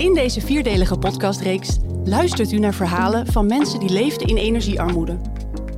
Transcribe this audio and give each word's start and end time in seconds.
In 0.00 0.14
deze 0.14 0.40
vierdelige 0.40 0.98
podcastreeks 0.98 1.78
luistert 2.04 2.52
u 2.52 2.58
naar 2.58 2.74
verhalen 2.74 3.26
van 3.26 3.46
mensen 3.46 3.80
die 3.80 3.90
leefden 3.90 4.26
in 4.26 4.36
energiearmoede. 4.36 5.18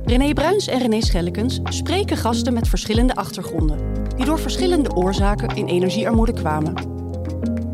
René 0.05 0.33
Bruins 0.33 0.67
en 0.67 0.79
René 0.79 1.01
Schellekens 1.01 1.59
spreken 1.63 2.17
gasten 2.17 2.53
met 2.53 2.67
verschillende 2.67 3.15
achtergronden, 3.15 3.79
die 4.15 4.25
door 4.25 4.39
verschillende 4.39 4.95
oorzaken 4.95 5.55
in 5.55 5.67
energiearmoede 5.67 6.33
kwamen. 6.33 6.73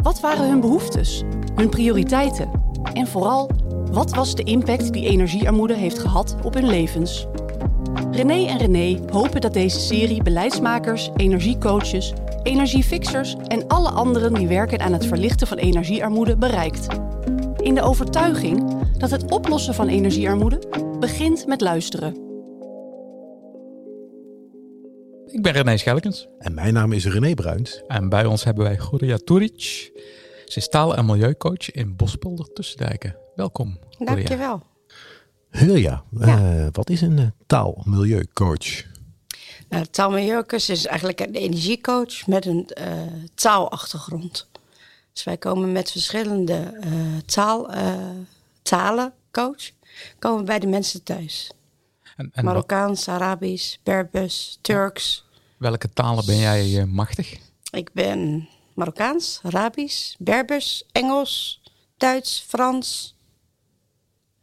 Wat 0.01 0.19
waren 0.19 0.49
hun 0.49 0.59
behoeftes, 0.59 1.23
hun 1.55 1.69
prioriteiten 1.69 2.49
en 2.93 3.07
vooral, 3.07 3.49
wat 3.91 4.15
was 4.15 4.35
de 4.35 4.43
impact 4.43 4.93
die 4.93 5.07
energiearmoede 5.07 5.75
heeft 5.75 5.99
gehad 5.99 6.35
op 6.43 6.53
hun 6.53 6.67
levens? 6.67 7.27
René 8.11 8.45
en 8.45 8.57
René 8.57 8.99
hopen 9.11 9.41
dat 9.41 9.53
deze 9.53 9.79
serie 9.79 10.23
beleidsmakers, 10.23 11.09
energiecoaches, 11.15 12.13
energiefixers 12.49 13.35
en 13.47 13.67
alle 13.67 13.89
anderen 13.89 14.33
die 14.33 14.47
werken 14.47 14.79
aan 14.79 14.93
het 14.93 15.05
verlichten 15.05 15.47
van 15.47 15.57
energiearmoede 15.57 16.37
bereikt. 16.37 16.87
In 17.57 17.75
de 17.75 17.81
overtuiging 17.81 18.73
dat 18.97 19.11
het 19.11 19.31
oplossen 19.31 19.73
van 19.73 19.87
energiearmoede 19.87 20.59
begint 20.99 21.45
met 21.47 21.61
luisteren. 21.61 22.27
Ik 25.25 25.41
ben 25.41 25.51
René 25.53 25.77
Schellekens 25.77 26.27
En 26.37 26.53
mijn 26.53 26.73
naam 26.73 26.91
is 26.91 27.05
René 27.05 27.33
Bruins. 27.33 27.83
en 27.87 28.09
bij 28.09 28.25
ons 28.25 28.43
hebben 28.43 28.63
wij 28.63 28.77
Goria 28.77 29.17
Turic. 29.17 29.61
Ze 30.45 30.57
is 30.57 30.69
taal- 30.69 30.95
en 30.95 31.05
milieucoach 31.05 31.71
in 31.71 31.95
Bospolder 31.95 32.53
Tussendijken. 32.53 33.15
Welkom. 33.35 33.77
Goria. 33.89 34.13
Dankjewel. 34.15 34.61
Hilja, 35.49 36.03
Ja. 36.11 36.25
eh, 36.55 36.67
wat 36.71 36.89
is 36.89 37.01
een 37.01 37.17
eh, 37.19 37.25
taal-milieucoach? 37.47 38.88
Nou, 39.69 39.83
de 39.83 39.89
taalmilieucursus 39.89 40.77
is 40.79 40.85
eigenlijk 40.85 41.19
een 41.19 41.33
energiecoach 41.33 42.27
met 42.27 42.45
een 42.45 42.67
eh, 42.67 42.91
taalachtergrond. 43.35 44.47
Dus 45.13 45.23
wij 45.23 45.37
komen 45.37 45.71
met 45.71 45.91
verschillende 45.91 46.77
eh, 46.81 46.91
taal, 47.25 47.69
eh, 47.71 47.97
talen, 48.61 49.13
coach, 49.31 49.69
komen 50.19 50.45
bij 50.45 50.59
de 50.59 50.67
mensen 50.67 51.03
thuis. 51.03 51.51
En, 52.17 52.29
en 52.33 52.43
wa- 52.43 52.51
Marokkaans, 52.51 53.07
Arabisch, 53.07 53.75
Berbers, 53.83 54.57
Turks. 54.61 55.25
welke 55.57 55.89
talen 55.93 56.25
ben 56.25 56.37
jij 56.37 56.77
eh, 56.79 56.83
machtig? 56.85 57.37
Ik 57.71 57.93
ben 57.93 58.49
Marokkaans, 58.73 59.39
Arabisch, 59.43 60.15
Berbers, 60.19 60.83
Engels, 60.91 61.61
Duits, 61.97 62.43
Frans. 62.47 63.15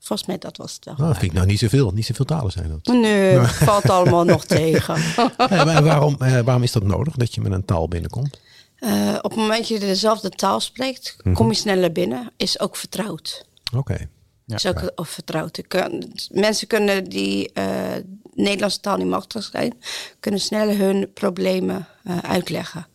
Volgens 0.07 0.29
mij 0.29 0.39
dat 0.39 0.57
was 0.57 0.75
het 0.75 0.85
wel. 0.85 0.95
Nou, 0.97 1.09
dat 1.09 1.19
vind 1.19 1.31
ik 1.31 1.37
nou 1.37 1.47
niet 1.51 1.59
zoveel. 1.59 1.91
Niet 1.91 2.07
zoveel 2.07 2.25
talen 2.25 2.53
zijn 2.53 2.69
dat. 2.83 2.95
Nee, 2.95 3.39
valt 3.41 3.91
allemaal 3.91 4.25
nog 4.25 4.45
tegen. 4.59 4.95
Maar 5.37 5.83
waarom, 5.85 6.17
eh, 6.19 6.41
waarom 6.41 6.63
is 6.63 6.73
dat 6.73 6.83
nodig, 6.83 7.15
dat 7.17 7.35
je 7.35 7.41
met 7.41 7.53
een 7.53 7.65
taal 7.65 7.89
binnenkomt? 7.89 8.41
Eh, 8.77 9.15
op 9.23 9.31
het 9.31 9.41
moment 9.41 9.59
dat 9.59 9.69
je 9.69 9.79
dezelfde 9.79 10.31
taal 10.31 10.61
spreekt, 10.61 11.17
kom 11.33 11.49
je 11.49 11.55
sneller 11.55 11.93
binnen. 11.93 12.31
Is 12.37 12.61
ook 12.61 12.77
vertrouwd. 12.77 13.45
Oké. 13.77 14.09
Ja. 14.45 14.55
is 14.57 14.67
ook 14.67 14.93
ook 14.95 15.07
vertrouwd. 15.07 15.61
Kun- 15.69 16.13
mensen 16.31 16.67
kunnen 16.67 17.05
die 17.05 17.53
eh, 17.53 17.65
Nederlandse 18.35 18.81
taal 18.81 18.97
niet 18.97 19.07
machtig 19.07 19.49
zijn, 19.53 19.75
kunnen 20.21 20.41
sneller 20.41 20.79
hun 20.79 21.11
problemen 21.15 21.87
eh, 22.05 22.19
uitleggen. 22.19 22.87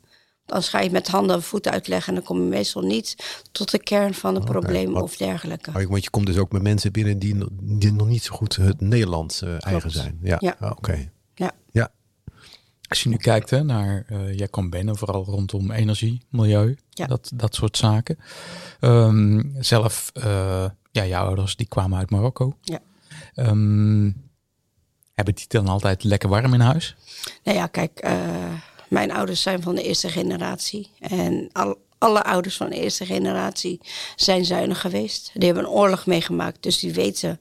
Als 0.52 0.70
ga 0.70 0.80
je 0.80 0.90
met 0.92 1.08
handen 1.08 1.36
en 1.36 1.44
voeten 1.44 1.72
uitleggen, 1.72 2.08
en 2.08 2.16
dan 2.16 2.24
kom 2.24 2.42
je 2.44 2.50
meestal 2.50 2.82
niet 2.82 3.16
tot 3.52 3.72
de 3.72 3.80
kern 3.84 4.14
van 4.14 4.36
het 4.36 4.46
probleem 4.46 4.92
wat- 4.92 5.04
of 5.04 5.18
dergelijke. 5.18 5.70
Oh, 5.70 5.84
Want 5.90 6.04
je 6.04 6.10
komt 6.10 6.26
dus 6.26 6.38
ook 6.38 6.52
met 6.52 6.62
mensen 6.62 6.92
binnen 6.92 7.20
die, 7.20 7.46
die 7.62 7.92
nog 7.94 8.08
niet 8.08 8.24
zo 8.24 8.36
goed 8.36 8.56
het 8.56 8.82
Nederlands 8.82 9.42
eh, 9.42 9.56
eigen 9.66 9.92
zijn. 9.92 10.20
Ja, 10.22 10.38
Ja. 10.40 10.56
Ah, 10.60 10.72
oké. 10.72 11.12
Ja. 11.36 11.52
Ja. 11.72 11.92
Als 12.88 13.04
je 13.04 13.10
nu 13.10 13.18
kijkt 13.18 13.50
hè, 13.50 13.64
naar, 13.64 14.04
eh, 14.08 14.38
jij 14.38 14.48
komt 14.48 14.70
binnen, 14.70 14.98
vooral 14.98 15.24
rondom 15.26 15.72
energie, 15.72 16.22
milieu, 16.30 16.78
Ja. 16.90 17.06
dat, 17.06 17.32
dat 17.36 17.56
soort 17.56 17.78
zaken. 17.78 18.18
Ehm, 18.80 19.42
zelf, 19.60 20.10
eh, 20.14 20.66
ja, 20.92 21.06
jouw 21.06 21.26
ouders 21.26 21.56
die 21.56 21.68
kwamen 21.68 21.98
uit 21.98 22.10
Marokko. 22.10 22.58
Ja. 22.62 22.80
Ehm, 23.36 24.12
hebben 25.14 25.36
die 25.36 25.46
dan 25.48 25.68
altijd 25.68 26.04
lekker 26.04 26.30
warm 26.30 26.54
in 26.54 26.60
huis? 26.60 26.96
Nou 27.44 27.58
ja, 27.58 27.68
kijk, 27.68 28.00
eh, 28.00 28.14
mijn 28.92 29.12
ouders 29.12 29.42
zijn 29.42 29.62
van 29.62 29.76
de 29.76 29.84
eerste 29.84 30.10
generatie. 30.10 30.90
En 31.00 31.50
al, 31.52 31.78
alle 31.98 32.24
ouders 32.24 32.58
van 32.58 32.70
de 32.70 32.76
eerste 32.76 33.06
generatie 33.06 33.80
zijn 34.16 34.46
zuinig 34.46 34.82
geweest. 34.82 35.32
Die 35.34 35.46
hebben 35.46 35.64
een 35.64 35.70
oorlog 35.70 36.06
meegemaakt, 36.06 36.64
dus 36.64 36.80
die 36.80 36.94
weten 36.94 37.40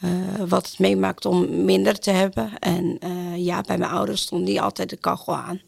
eh, 0.00 0.10
wat 0.48 0.66
het 0.66 0.78
meemaakt 0.78 1.24
om 1.24 1.64
minder 1.64 1.98
te 1.98 2.10
hebben. 2.10 2.58
En 2.58 2.96
eh, 3.00 3.36
ja, 3.36 3.60
bij 3.60 3.78
mijn 3.78 3.90
ouders 3.90 4.22
stond 4.22 4.44
niet 4.44 4.60
altijd 4.60 4.90
de 4.90 4.96
kachel 4.96 5.36
aan. 5.36 5.60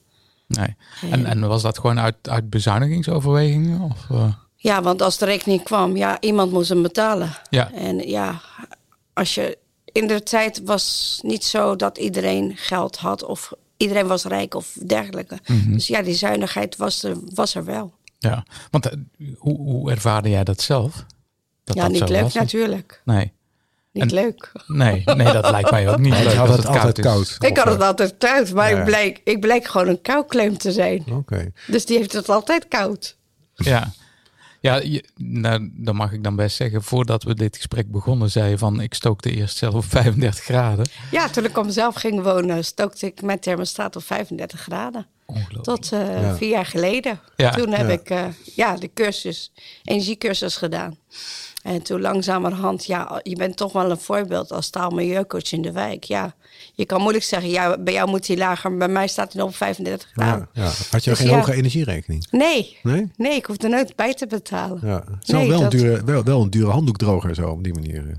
Nee. 0.47 0.77
En, 1.11 1.27
en 1.27 1.49
was 1.49 1.63
dat 1.63 1.79
gewoon 1.79 2.01
uit, 2.01 2.17
uit 2.23 2.51
bezuinigingsoverwegingen? 2.51 3.81
Of, 3.81 4.11
eh? 4.11 4.33
Ja, 4.57 4.83
want 4.83 5.03
als 5.03 5.19
de 5.19 5.25
rekening 5.25 5.63
kwam, 5.63 5.97
ja, 5.97 6.21
iemand 6.21 6.53
moest 6.53 6.69
hem 6.69 6.83
betalen. 6.83 7.31
Ja. 7.51 7.73
En 7.73 8.09
ja, 8.09 8.41
als 9.13 9.35
je 9.35 9.59
in 9.85 10.07
de 10.07 10.23
tijd 10.23 10.63
was 10.65 11.19
niet 11.23 11.45
zo 11.45 11.77
dat 11.77 11.99
iedereen 11.99 12.53
geld 12.57 12.97
had 12.97 13.25
of 13.25 13.53
iedereen 13.83 14.07
was 14.07 14.25
rijk 14.25 14.55
of 14.55 14.73
dergelijke. 14.87 15.39
Mhm. 15.47 15.73
Dus 15.73 15.87
ja, 15.87 16.03
die 16.03 16.15
zuinigheid 16.15 16.77
was 16.77 17.03
er, 17.03 17.17
was 17.35 17.55
er 17.55 17.65
wel. 17.65 17.93
Ja, 18.19 18.45
want 18.71 18.89
eh, 18.89 18.99
hoe, 19.39 19.57
hoe 19.59 19.91
ervaarde 19.91 20.29
jij 20.31 20.45
dat 20.45 20.61
zelf? 20.61 21.05
Dat 21.65 21.77
ja, 21.77 21.83
dat 21.83 21.93
niet 21.93 22.09
leuk 22.09 22.23
was? 22.23 22.35
natuurlijk. 22.35 23.03
Nee. 23.05 23.33
Niet 23.93 24.03
En- 24.03 24.13
leuk. 24.15 24.53
Nee, 24.67 25.03
nee, 25.05 25.33
dat 25.33 25.51
lijkt 25.51 25.71
mij 25.71 25.91
ook 25.91 25.99
niet 25.99 26.13
leuk 26.19 26.33
had 26.33 26.49
als 26.49 26.57
het 26.57 26.57
het 26.57 26.67
koud 26.67 26.77
altijd 26.85 26.99
is. 26.99 27.05
koud. 27.05 27.37
Ik 27.51 27.57
had 27.57 27.67
het 27.67 27.83
altijd 27.83 28.15
koud, 28.19 28.53
maar 28.53 28.71
Ja. 28.71 28.79
ik, 28.79 28.85
bleek, 28.85 29.21
ik 29.25 29.41
bleek 29.41 29.67
gewoon 29.67 29.89
een 29.89 30.01
koukleum 30.03 30.59
te 30.59 30.73
zijn. 30.73 31.05
Oké. 31.11 31.53
Dus 31.67 31.87
die 31.87 31.97
heeft 31.97 32.13
het 32.13 32.29
altijd 32.29 32.69
koud. 32.69 33.17
Ja, 33.55 33.93
ja 34.63 34.77
je, 34.77 35.05
nou, 35.17 35.71
dan 35.73 35.97
mag 35.97 36.13
ik 36.13 36.25
dan 36.25 36.37
best 36.37 36.57
zeggen, 36.57 36.83
voordat 36.83 37.23
we 37.23 37.35
dit 37.35 37.57
gesprek 37.57 37.91
begonnen, 37.91 38.31
zei 38.31 38.51
je 38.51 38.59
van, 38.59 38.81
ik 38.81 38.95
stookte 38.95 39.31
eerst 39.31 39.57
zelf 39.57 39.75
op 39.75 39.85
35 40.01 40.45
graden. 40.45 40.87
Ja, 41.11 41.29
toen 41.29 41.45
ik 41.45 41.59
op 41.59 41.65
mezelf 41.65 41.95
ging 41.95 42.23
wonen, 42.23 42.65
stookte 42.65 43.07
ik 43.07 43.23
mijn 43.23 43.41
thermostaat 43.41 43.97
op 43.97 44.03
35 44.05 44.61
graden. 44.61 45.07
Ongelooflijk. 45.27 45.65
Tot 45.65 45.93
eh, 45.93 46.23
Ja. 46.23 46.37
vier 46.37 46.49
jaar 46.49 46.67
geleden. 46.67 47.21
Ja. 47.37 47.51
Toen 47.51 47.73
heb 47.73 47.87
Ja. 47.87 47.93
ik 47.93 48.11
eh, 48.11 48.25
ja, 48.55 48.77
de 48.77 48.91
cursus, 48.95 49.53
energiecursus 49.85 50.57
gedaan. 50.57 50.97
En 51.63 51.83
toen 51.83 52.01
langzamerhand, 52.01 52.85
ja, 52.85 53.21
je 53.23 53.37
bent 53.37 53.57
toch 53.57 53.73
wel 53.73 53.91
een 53.91 53.99
voorbeeld 54.01 54.53
als 54.53 54.71
taalmilieucoach 54.71 55.53
in 55.53 55.63
de 55.63 55.73
wijk. 55.73 56.05
Ja, 56.05 56.35
je 56.83 56.89
kan 56.89 57.01
moeilijk 57.01 57.25
zeggen, 57.25 57.51
ja, 57.51 57.79
bij 57.79 57.93
jou 57.93 58.09
moet 58.09 58.27
hij 58.27 58.37
lager, 58.37 58.71
maar 58.71 58.79
bij 58.79 58.89
mij 58.89 59.07
staat 59.09 59.33
hij 59.33 59.43
nog 59.43 59.51
op 59.51 59.57
35 59.57 60.09
graden. 60.13 60.49
Ja, 60.53 60.63
ja. 60.63 60.71
Had 60.91 61.05
je 61.05 61.11
Dus 61.11 61.19
geen 61.19 61.29
ja. 61.29 61.37
hoge 61.37 61.53
energierekening? 61.55 62.27
Nee, 62.31 62.77
Nee? 62.83 63.11
nee, 63.17 63.37
ik 63.37 63.47
hoef 63.47 63.63
er 63.63 63.69
nooit 63.71 63.97
bij 63.97 64.15
te 64.15 64.27
betalen. 64.27 64.79
Ja. 64.83 64.95
Het 64.95 65.05
is 65.23 65.29
wel, 65.33 65.41
Nee, 65.41 65.49
wel, 65.49 65.63
een 65.63 65.69
dure, 65.69 66.03
wel, 66.05 66.23
wel 66.23 66.43
een 66.43 66.51
dure 66.51 66.71
handdoekdroger 66.71 67.35
zo, 67.35 67.49
op 67.49 67.65
die 67.65 67.75
manier. 67.75 67.97
eh. 68.09 68.15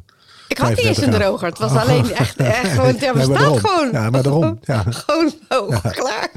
Ik 0.47 0.57
had 0.57 0.69
niet 0.69 0.77
eens 0.77 0.97
35 0.97 1.03
een 1.13 1.19
droger. 1.25 1.47
Het 1.47 1.57
was 1.59 1.71
alleen 1.75 2.11
echt, 2.11 2.35
echt 2.37 2.71
gewoon 2.71 2.97
daarom. 3.33 3.57
gewoon. 3.57 3.89
Ja, 3.91 4.09
maar 4.09 4.23
daarom. 4.23 4.59
Ja. 4.61 4.83
Gewoon 5.05 5.31
hoog, 5.47 5.81
klaar. 5.81 6.29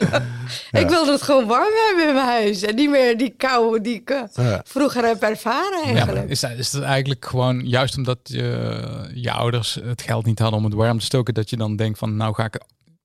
Ik 0.82 0.88
wilde 0.88 1.12
het 1.12 1.22
gewoon 1.22 1.46
warm 1.46 1.72
hebben 1.88 2.08
in 2.08 2.14
mijn 2.14 2.26
huis. 2.26 2.62
En 2.62 2.74
niet 2.74 2.90
meer 2.90 3.16
die 3.18 3.34
kou 3.36 3.80
die 3.80 3.94
ik 3.94 4.10
eh, 4.10 4.20
Ja. 4.34 4.60
vroeger 4.64 5.04
heb 5.04 5.22
ervaren 5.22 5.78
Ja, 5.78 5.84
maar 5.86 5.94
eigenlijk. 5.94 6.28
is, 6.30 6.40
dat, 6.40 6.50
is 6.56 6.70
dat 6.70 6.82
eigenlijk 6.82 7.24
gewoon 7.26 7.60
juist 7.66 7.96
omdat 7.96 8.18
je, 8.22 9.10
je 9.14 9.32
ouders 9.32 9.78
het 9.84 10.02
geld 10.02 10.24
niet 10.26 10.38
hadden 10.38 10.58
om 10.58 10.64
het 10.64 10.74
warm 10.74 10.98
te 10.98 11.04
stoken, 11.04 11.34
dat 11.34 11.50
je 11.50 11.56
dan 11.56 11.76
denkt 11.76 11.98
van, 11.98 12.16
nou 12.16 12.34
ga 12.34 12.44
ik 12.44 12.60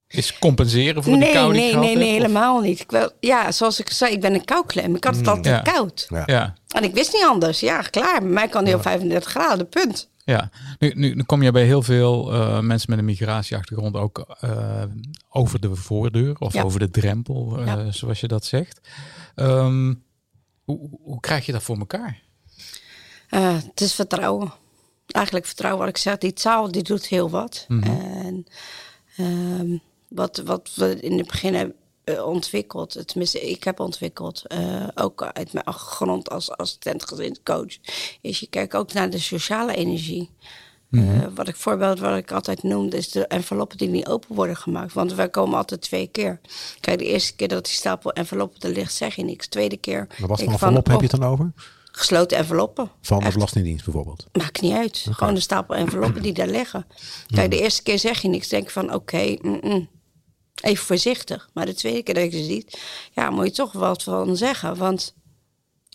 eens 0.08 0.40
compenseren 0.40 1.04
voor 1.04 1.12
die 1.14 1.22
nee, 1.22 1.34
kou 1.34 1.54
die 1.54 1.62
ik 1.62 1.64
nee, 1.64 1.72
gehad 1.74 1.86
nee, 1.86 1.96
nee? 1.96 2.08
Of- 2.16 2.22
helemaal 2.22 2.60
niet. 2.60 2.80
Ik 2.80 2.92
wil, 2.92 3.12
ja, 3.20 3.52
zoals 3.52 3.80
ik 3.80 3.90
zei, 3.90 4.12
ik 4.14 4.22
ben 4.22 4.34
een 4.34 4.46
kouklem. 4.46 4.96
Ik 4.96 5.04
had 5.04 5.16
het 5.16 5.28
altijd 5.28 5.66
Ja. 5.66 5.72
koud. 5.74 6.06
Ja. 6.10 6.24
Ja, 6.26 6.54
En 6.68 6.84
ik 6.84 6.94
wist 6.94 7.14
niet 7.14 7.24
anders. 7.26 7.60
Ja, 7.60 7.82
klaar. 7.82 8.20
Bij 8.22 8.30
mij 8.30 8.48
kan 8.48 8.64
die 8.66 8.74
op 8.76 8.82
35 8.82 9.30
graden, 9.32 9.70
punt. 9.70 10.10
Ja. 10.28 10.50
Nu, 10.80 10.92
nu, 10.96 11.14
nu 11.16 11.24
kom 11.24 11.42
je 11.44 11.52
bij 11.52 11.66
heel 11.66 11.82
veel 11.82 12.34
eh, 12.34 12.60
mensen 12.60 12.90
met 12.90 13.00
een 13.00 13.06
migratieachtergrond 13.06 13.96
ook 13.96 14.36
eh, 14.40 14.84
over 15.30 15.60
de 15.60 15.76
voordeur 15.76 16.36
of 16.40 16.54
Ja. 16.54 16.64
over 16.64 16.80
de 16.80 16.90
drempel, 16.90 17.58
eh, 17.60 17.66
Ja. 17.66 17.92
zoals 17.92 18.20
je 18.20 18.28
dat 18.28 18.46
zegt. 18.46 18.90
Ehm, 19.36 19.94
hoe, 20.64 20.90
hoe 21.04 21.20
krijg 21.20 21.46
je 21.46 21.52
dat 21.52 21.64
voor 21.64 21.78
elkaar? 21.78 22.22
Het 23.30 23.82
is 23.82 23.94
vertrouwen. 23.94 24.54
Eigenlijk 25.08 25.46
vertrouwen 25.46 25.80
wat 25.86 25.90
ik 25.96 26.02
zeg. 26.02 26.18
Die 26.18 26.34
taal 26.34 26.72
die 26.72 26.84
doet 26.84 27.06
heel 27.08 27.30
wat. 27.30 27.66
En 27.68 28.46
ehm, 29.18 29.78
wat, 30.08 30.38
wat 30.46 30.72
we 30.76 31.00
in 31.00 31.18
het 31.18 31.28
begin 31.28 31.54
hebben 31.56 31.76
ontwikkeld, 32.26 33.08
tenminste 33.08 33.50
ik 33.50 33.64
heb 33.64 33.80
ontwikkeld, 33.80 34.48
eh, 34.48 34.88
ook 34.96 35.24
uit 35.24 35.54
mijn 35.54 35.66
achtergrond 35.66 36.30
als 36.30 36.52
assistent-gezinscoach, 36.52 37.78
is 38.22 38.40
je 38.40 38.48
kijkt 38.48 38.76
ook 38.76 38.94
naar 38.94 39.10
de 39.10 39.20
sociale 39.20 39.76
energie. 39.76 40.30
Eh, 40.92 41.02
wat 41.36 41.48
ik 41.48 41.56
voorbeeld 41.56 42.00
wat 42.00 42.18
ik 42.18 42.32
altijd 42.32 42.64
noemde, 42.64 42.98
is 42.98 43.12
de 43.12 43.28
enveloppen 43.28 43.78
die 43.78 43.90
niet 43.90 44.08
open 44.08 44.36
worden 44.36 44.56
gemaakt. 44.56 44.94
Want 44.94 45.14
wij 45.14 45.30
komen 45.30 45.58
altijd 45.58 45.82
twee 45.82 46.08
keer. 46.08 46.40
Kijk, 46.80 47.00
de 47.00 47.06
eerste 47.06 47.36
keer 47.36 47.48
dat 47.48 47.66
die 47.66 47.74
stapel 47.74 48.14
enveloppen 48.14 48.62
er 48.62 48.76
ligt, 48.76 48.94
zeg 48.94 49.16
je 49.16 49.24
niks. 49.24 49.48
Tweede 49.48 49.78
keer. 49.78 50.08
Maar 50.18 50.28
wat 50.28 50.40
voor 50.40 50.52
envelop 50.52 50.88
heb 50.88 51.02
je 51.02 51.08
het 51.08 51.20
dan 51.20 51.30
over? 51.30 51.52
Gesloten 51.92 52.38
enveloppen. 52.38 52.92
Van 53.02 53.20
de. 53.20 53.32
Belastingdienst 53.32 53.86
bijvoorbeeld. 53.86 54.28
Maakt 54.32 54.62
niet 54.62 54.74
uit. 54.74 55.08
Gewoon 55.10 55.36
een 55.36 55.42
stapel 55.42 55.76
enveloppen 55.76 56.22
die 56.22 56.34
daar 56.34 56.48
liggen. 56.48 56.86
Kijk, 57.28 57.52
de 57.52 57.62
eerste 57.62 57.84
keer 57.84 58.00
zeg 58.00 58.22
je 58.22 58.28
niks. 58.28 58.48
Denk 58.48 58.70
van, 58.70 58.94
oké. 58.94 59.38
Even 60.62 60.86
voorzichtig. 60.86 61.50
Maar 61.54 61.66
de 61.66 61.74
tweede 61.74 62.04
keer 62.04 62.14
dat 62.14 62.32
je 62.32 62.38
ze 62.38 62.44
ziet, 62.44 62.80
ja, 63.12 63.30
moet 63.30 63.46
je 63.46 63.52
toch 63.52 63.72
wat 63.72 64.04
van 64.04 64.38
zeggen. 64.38 64.76
Want 64.78 65.16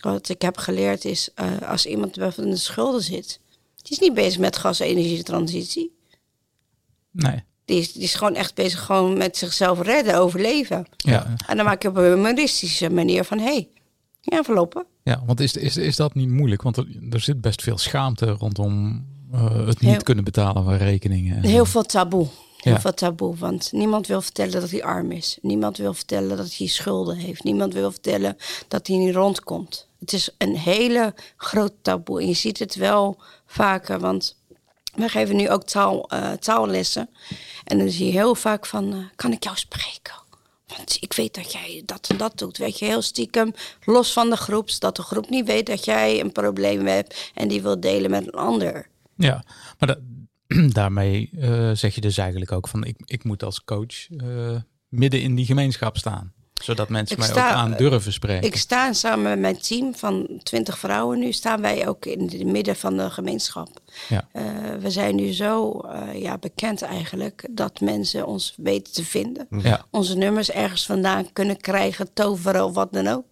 Wat 0.00 0.29
ik 0.29 0.43
heb 0.43 0.56
geleerd 0.59 1.05
is, 1.05 1.29
eh, 1.35 1.47
als 1.69 1.87
iemand 1.87 2.17
in 2.19 2.50
de 2.50 2.56
schulden 2.56 3.03
zit, 3.03 3.41
die 3.82 3.93
is 3.93 3.99
niet 3.99 4.14
bezig 4.14 4.38
met 4.38 4.56
gas-energietransitie. 4.56 5.93
Nee. 7.11 7.44
Die 7.64 7.79
is, 7.79 7.93
die 7.93 8.03
is 8.03 8.14
gewoon 8.14 8.35
echt 8.35 8.55
bezig 8.55 8.81
gewoon 8.85 9.17
met 9.17 9.37
zichzelf 9.37 9.81
redden, 9.81 10.19
overleven. 10.19 10.87
Ja. 10.97 11.35
En 11.47 11.56
dan 11.56 11.65
maak 11.67 11.82
je 11.82 11.88
op 11.88 11.97
een 11.97 12.05
humoristische 12.05 12.91
manier 12.91 13.25
van, 13.25 13.38
hé, 13.38 13.44
hey, 13.44 13.69
ja, 14.20 14.43
verlopen. 14.43 14.87
Ja, 15.03 15.23
want 15.26 15.41
is, 15.41 15.56
is, 15.56 15.76
is 15.76 15.97
dat 15.97 16.15
niet 16.15 16.29
moeilijk? 16.29 16.62
Want 16.62 16.76
er, 16.76 16.87
er 17.11 17.20
zit 17.20 17.41
best 17.41 17.62
veel 17.62 17.79
schaamte 17.79 18.26
rondom 18.31 19.05
uh, 19.35 19.67
het 19.67 19.81
niet 19.81 19.91
Heel- 19.91 20.03
kunnen 20.03 20.25
betalen 20.25 20.65
van 20.65 20.75
rekeningen. 20.75 21.37
en 21.37 21.43
Heel 21.43 21.65
veel 21.65 21.82
taboe. 21.82 22.26
Heel 22.62 22.73
Ja. 22.73 22.81
veel 22.81 22.94
taboe. 22.94 23.37
Want 23.37 23.73
niemand 23.73 24.06
wil 24.06 24.23
vertellen 24.23 24.61
dat 24.61 24.70
hij 24.70 24.82
arm 24.85 25.11
is. 25.12 25.38
Niemand 25.41 25.76
wil 25.76 25.94
vertellen 25.94 26.37
dat 26.37 26.56
hij 26.56 26.67
schulden 26.67 27.17
heeft. 27.17 27.44
Niemand 27.44 27.73
wil 27.75 27.91
vertellen 27.91 28.37
dat 28.69 28.87
hij 28.87 28.97
niet 28.97 29.14
rondkomt. 29.14 29.88
Het 30.00 30.12
is 30.12 30.31
een 30.38 30.56
hele 30.56 31.14
groot 31.37 31.73
taboe. 31.82 32.20
En 32.20 32.26
je 32.26 32.35
ziet 32.35 32.59
het 32.59 32.75
wel 32.75 33.17
vaker. 33.47 33.99
Want 34.00 34.37
wij 34.94 35.09
geven 35.09 35.37
nu 35.37 35.50
ook 35.50 35.64
taal, 35.64 36.09
eh, 36.11 36.32
taallessen. 36.32 37.11
En 37.64 37.79
dan 37.79 37.91
zie 37.91 38.06
je 38.06 38.12
heel 38.12 38.35
vaak 38.35 38.67
van... 38.67 38.93
eh, 38.93 38.99
kan 39.17 39.32
ik 39.32 39.44
jou 39.44 39.56
spreken? 39.56 40.15
Want 40.76 40.97
ik 41.00 41.12
weet 41.12 41.35
dat 41.35 41.53
jij 41.53 41.82
dat 41.87 42.08
en 42.08 42.17
dat 42.17 42.38
doet. 42.38 42.58
Weet 42.58 42.79
je, 42.79 42.85
heel 42.85 43.03
stiekem, 43.03 43.55
los 43.85 44.12
van 44.12 44.31
de 44.31 44.37
groep. 44.37 44.70
Zodat 44.70 44.97
de 44.97 45.03
groep 45.03 45.31
niet 45.31 45.47
weet 45.47 45.67
dat 45.67 45.85
jij 45.85 46.20
een 46.20 46.32
probleem 46.32 46.87
hebt... 46.87 47.31
en 47.35 47.49
die 47.49 47.62
wil 47.62 47.81
delen 47.81 48.11
met 48.11 48.26
een 48.26 48.32
ander. 48.41 48.88
Ja, 49.17 49.44
maar 49.79 49.88
da- 49.88 49.99
daarmee 50.73 51.31
eh, 51.41 51.71
zeg 51.73 51.95
je 51.95 52.01
dus 52.01 52.17
eigenlijk 52.19 52.53
ook 52.53 52.69
van 52.69 52.85
ik, 52.85 52.97
ik 53.05 53.25
moet 53.25 53.43
als 53.43 53.65
coach 53.65 54.11
eh, 54.17 54.57
midden 54.89 55.23
in 55.23 55.35
die 55.35 55.47
gemeenschap 55.47 55.97
staan. 55.97 56.33
Zodat 56.63 56.89
mensen 56.89 57.17
Ik 57.17 57.23
mij 57.23 57.33
sta- 57.33 57.49
ook 57.49 57.55
aan 57.55 57.75
durven 57.77 58.13
spreken. 58.13 58.47
Ik 58.47 58.57
sta 58.57 58.93
samen 58.93 59.23
met 59.23 59.39
mijn 59.39 59.59
team 59.59 59.95
van 59.95 60.41
20 60.43 60.79
vrouwen 60.79 61.19
nu, 61.19 61.33
staan 61.33 61.61
wij 61.61 61.89
ook 61.89 62.07
in 62.07 62.21
het 62.21 62.47
midden 62.47 62.77
van 62.77 62.97
de 62.97 63.11
gemeenschap. 63.11 63.69
Ja. 64.09 64.29
Eh, 64.33 64.45
we 64.81 64.91
zijn 64.91 65.15
nu 65.15 65.33
zo 65.33 65.81
ja, 66.15 66.39
bekend 66.39 66.83
eigenlijk 66.83 67.49
dat 67.51 67.81
mensen 67.81 68.27
ons 68.27 68.55
weten 68.57 68.93
te 68.93 69.05
vinden. 69.05 69.47
Ja. 69.51 69.87
Onze 69.91 70.17
nummers 70.17 70.51
ergens 70.51 70.87
vandaan 70.87 71.33
kunnen 71.33 71.57
krijgen, 71.57 72.13
toveren 72.13 72.65
of 72.65 72.75
wat 72.75 72.93
dan 72.93 73.07
ook. 73.07 73.31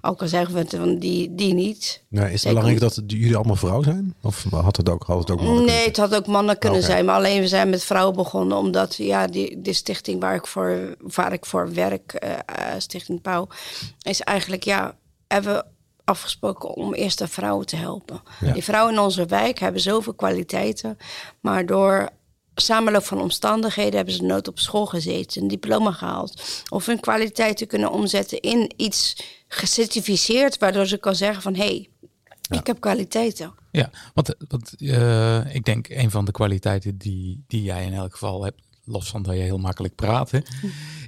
Ook 0.00 0.20
al 0.20 0.28
zeggen 0.28 0.54
we 0.54 0.60
het 0.60 0.74
van 0.76 0.98
die, 0.98 1.34
die 1.34 1.54
niet. 1.54 2.02
Is 2.10 2.20
het 2.20 2.30
Zeker. 2.30 2.48
belangrijk 2.48 2.80
dat 2.80 3.02
jullie 3.06 3.36
allemaal 3.36 3.56
vrouw 3.56 3.82
zijn? 3.82 4.14
Of 4.22 4.44
had 4.50 4.76
het 4.76 4.88
ook, 4.88 5.02
had 5.02 5.18
het 5.18 5.30
ook 5.30 5.42
mannen 5.42 5.64
Nee, 5.64 5.86
het 5.86 5.96
had 5.96 6.14
ook 6.14 6.26
mannen 6.26 6.58
kunnen 6.58 6.82
zijn. 6.82 7.04
Maar 7.04 7.16
alleen 7.16 7.40
we 7.40 7.48
zijn 7.48 7.70
met 7.70 7.84
vrouwen 7.84 8.16
begonnen. 8.16 8.56
Omdat 8.56 8.94
ja, 8.94 9.26
die, 9.26 9.60
de 9.60 9.72
stichting 9.72 10.20
waar 10.20 10.34
ik 10.34 10.46
voor, 10.46 10.96
waar 10.98 11.32
ik 11.32 11.46
voor 11.46 11.74
werk, 11.74 12.12
eh, 12.12 12.32
eh, 12.32 12.38
Stichting 12.78 13.20
Pauw, 13.20 13.48
is 14.02 14.20
eigenlijk 14.20 14.64
ja, 14.64 14.96
hebben 15.26 15.54
we 15.54 15.64
afgesproken 16.04 16.74
om 16.74 16.94
eerst 16.94 17.18
de 17.18 17.28
vrouwen 17.28 17.66
te 17.66 17.76
helpen. 17.76 18.22
Ja. 18.40 18.52
Die 18.52 18.64
vrouwen 18.64 18.92
in 18.92 19.00
onze 19.00 19.26
wijk 19.26 19.58
hebben 19.58 19.80
zoveel 19.80 20.14
kwaliteiten. 20.14 20.98
Maar 21.40 21.66
door 21.66 22.08
samenloop 22.60 23.04
van 23.04 23.20
omstandigheden 23.20 23.96
hebben 23.96 24.14
ze 24.14 24.22
nooit 24.22 24.48
op 24.48 24.58
school 24.58 24.86
gezeten, 24.86 25.42
een 25.42 25.48
diploma 25.48 25.92
gehaald. 25.92 26.42
Of 26.68 26.86
hun 26.86 27.00
kwaliteiten 27.00 27.66
kunnen 27.66 27.90
omzetten 27.90 28.40
in 28.40 28.72
iets 28.76 29.16
gecertificeerd, 29.48 30.58
waardoor 30.58 30.86
ze 30.86 30.98
kan 30.98 31.14
zeggen 31.14 31.42
van 31.42 31.54
hé, 31.54 31.64
hey, 31.64 31.88
ik 32.48 32.66
heb 32.66 32.80
kwaliteiten. 32.80 33.54
Ja, 33.70 33.90
want, 34.14 34.34
want 34.48 34.74
eh, 34.78 35.54
ik 35.54 35.64
denk 35.64 35.88
een 35.88 36.10
van 36.10 36.24
de 36.24 36.32
kwaliteiten 36.32 36.98
die, 36.98 37.44
die 37.46 37.62
jij 37.62 37.84
in 37.84 37.94
elk 37.94 38.12
geval 38.12 38.44
hebt, 38.44 38.60
los 38.88 39.08
van 39.08 39.22
dat 39.22 39.34
je 39.34 39.40
heel 39.40 39.58
makkelijk 39.58 39.94
praat, 39.94 40.30
hè, 40.30 40.38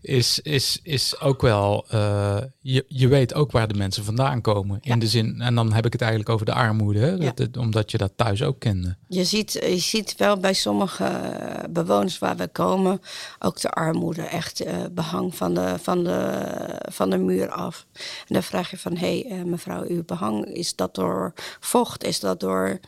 is, 0.01 0.41
is, 0.41 0.81
is 0.83 1.21
ook 1.21 1.43
wel, 1.43 1.85
eh, 1.89 2.39
je, 2.61 2.85
je 2.89 3.09
weet 3.09 3.35
ook 3.35 3.51
waar 3.51 3.69
de 3.69 3.75
mensen 3.75 4.05
vandaan 4.05 4.41
komen. 4.41 4.79
In 4.81 4.99
de 4.99 5.07
zin, 5.07 5.41
en 5.41 5.55
dan 5.55 5.73
heb 5.73 5.87
ik 5.87 5.93
het 5.93 6.01
eigenlijk 6.01 6.31
over 6.31 6.47
de 6.47 6.55
armoede, 6.55 6.99
hè, 6.99 7.33
dat, 7.35 7.57
omdat 7.57 7.91
je 7.91 7.99
dat 7.99 8.13
thuis 8.17 8.43
ook 8.43 8.59
kende. 8.59 8.97
Je 9.09 9.25
ziet, 9.25 9.53
je 9.53 9.79
ziet 9.79 10.17
wel 10.17 10.39
bij 10.39 10.53
sommige 10.53 11.05
eh, 11.05 11.65
bewoners 11.71 12.19
waar 12.19 12.37
we 12.37 12.49
komen 12.49 13.01
ook 13.39 13.61
de 13.61 13.71
armoede. 13.71 14.23
Echt 14.23 14.61
eh, 14.61 14.77
behang 14.93 15.35
van 15.35 15.55
de, 15.55 15.75
van, 15.83 16.05
de, 16.05 16.47
van 16.91 17.11
de 17.11 17.19
muur 17.19 17.51
af. 17.51 17.87
En 17.95 18.35
dan 18.35 18.43
vraag 18.43 18.71
je 18.71 18.79
van, 18.79 18.97
hé 18.97 19.21
hey, 19.21 19.45
mevrouw, 19.45 19.85
uw 19.89 20.05
behang, 20.05 20.45
is 20.45 20.77
dat 20.77 20.95
door 20.95 21.33
vocht? 21.61 22.05
Is 22.05 22.21
dat 22.21 22.41
door... 22.41 22.81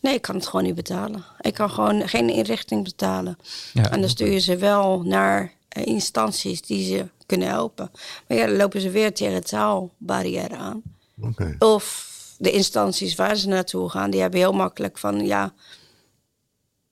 Nee, 0.00 0.14
ik 0.14 0.22
kan 0.22 0.34
het 0.34 0.46
gewoon 0.46 0.64
niet 0.64 0.74
betalen. 0.74 1.24
Ik 1.40 1.54
kan 1.54 1.70
gewoon 1.70 2.08
geen 2.08 2.30
inrichting 2.30 2.84
betalen. 2.84 3.38
Ja, 3.72 3.90
en 3.90 4.00
dan 4.00 4.10
stuur 4.10 4.30
je 4.32 4.38
ze 4.38 4.56
wel 4.56 5.02
naar 5.02 5.52
eh, 5.68 5.86
instanties 5.86 6.62
die 6.62 6.96
ze 6.96 7.08
kunnen 7.26 7.48
helpen. 7.48 7.90
Maar 8.28 8.38
ja, 8.38 8.46
dan 8.46 8.56
lopen 8.56 8.80
ze 8.80 8.90
weer 8.90 9.14
tegen 9.14 9.44
taalbarrière 9.44 10.56
aan. 10.56 10.82
Oké. 11.20 11.56
Of 11.58 12.16
de 12.38 12.50
instanties 12.50 13.14
waar 13.14 13.36
ze 13.36 13.48
naartoe 13.48 13.88
gaan, 13.88 14.10
die 14.10 14.20
hebben 14.20 14.40
heel 14.40 14.52
makkelijk 14.52 14.98
van 14.98 15.26
ja, 15.26 15.54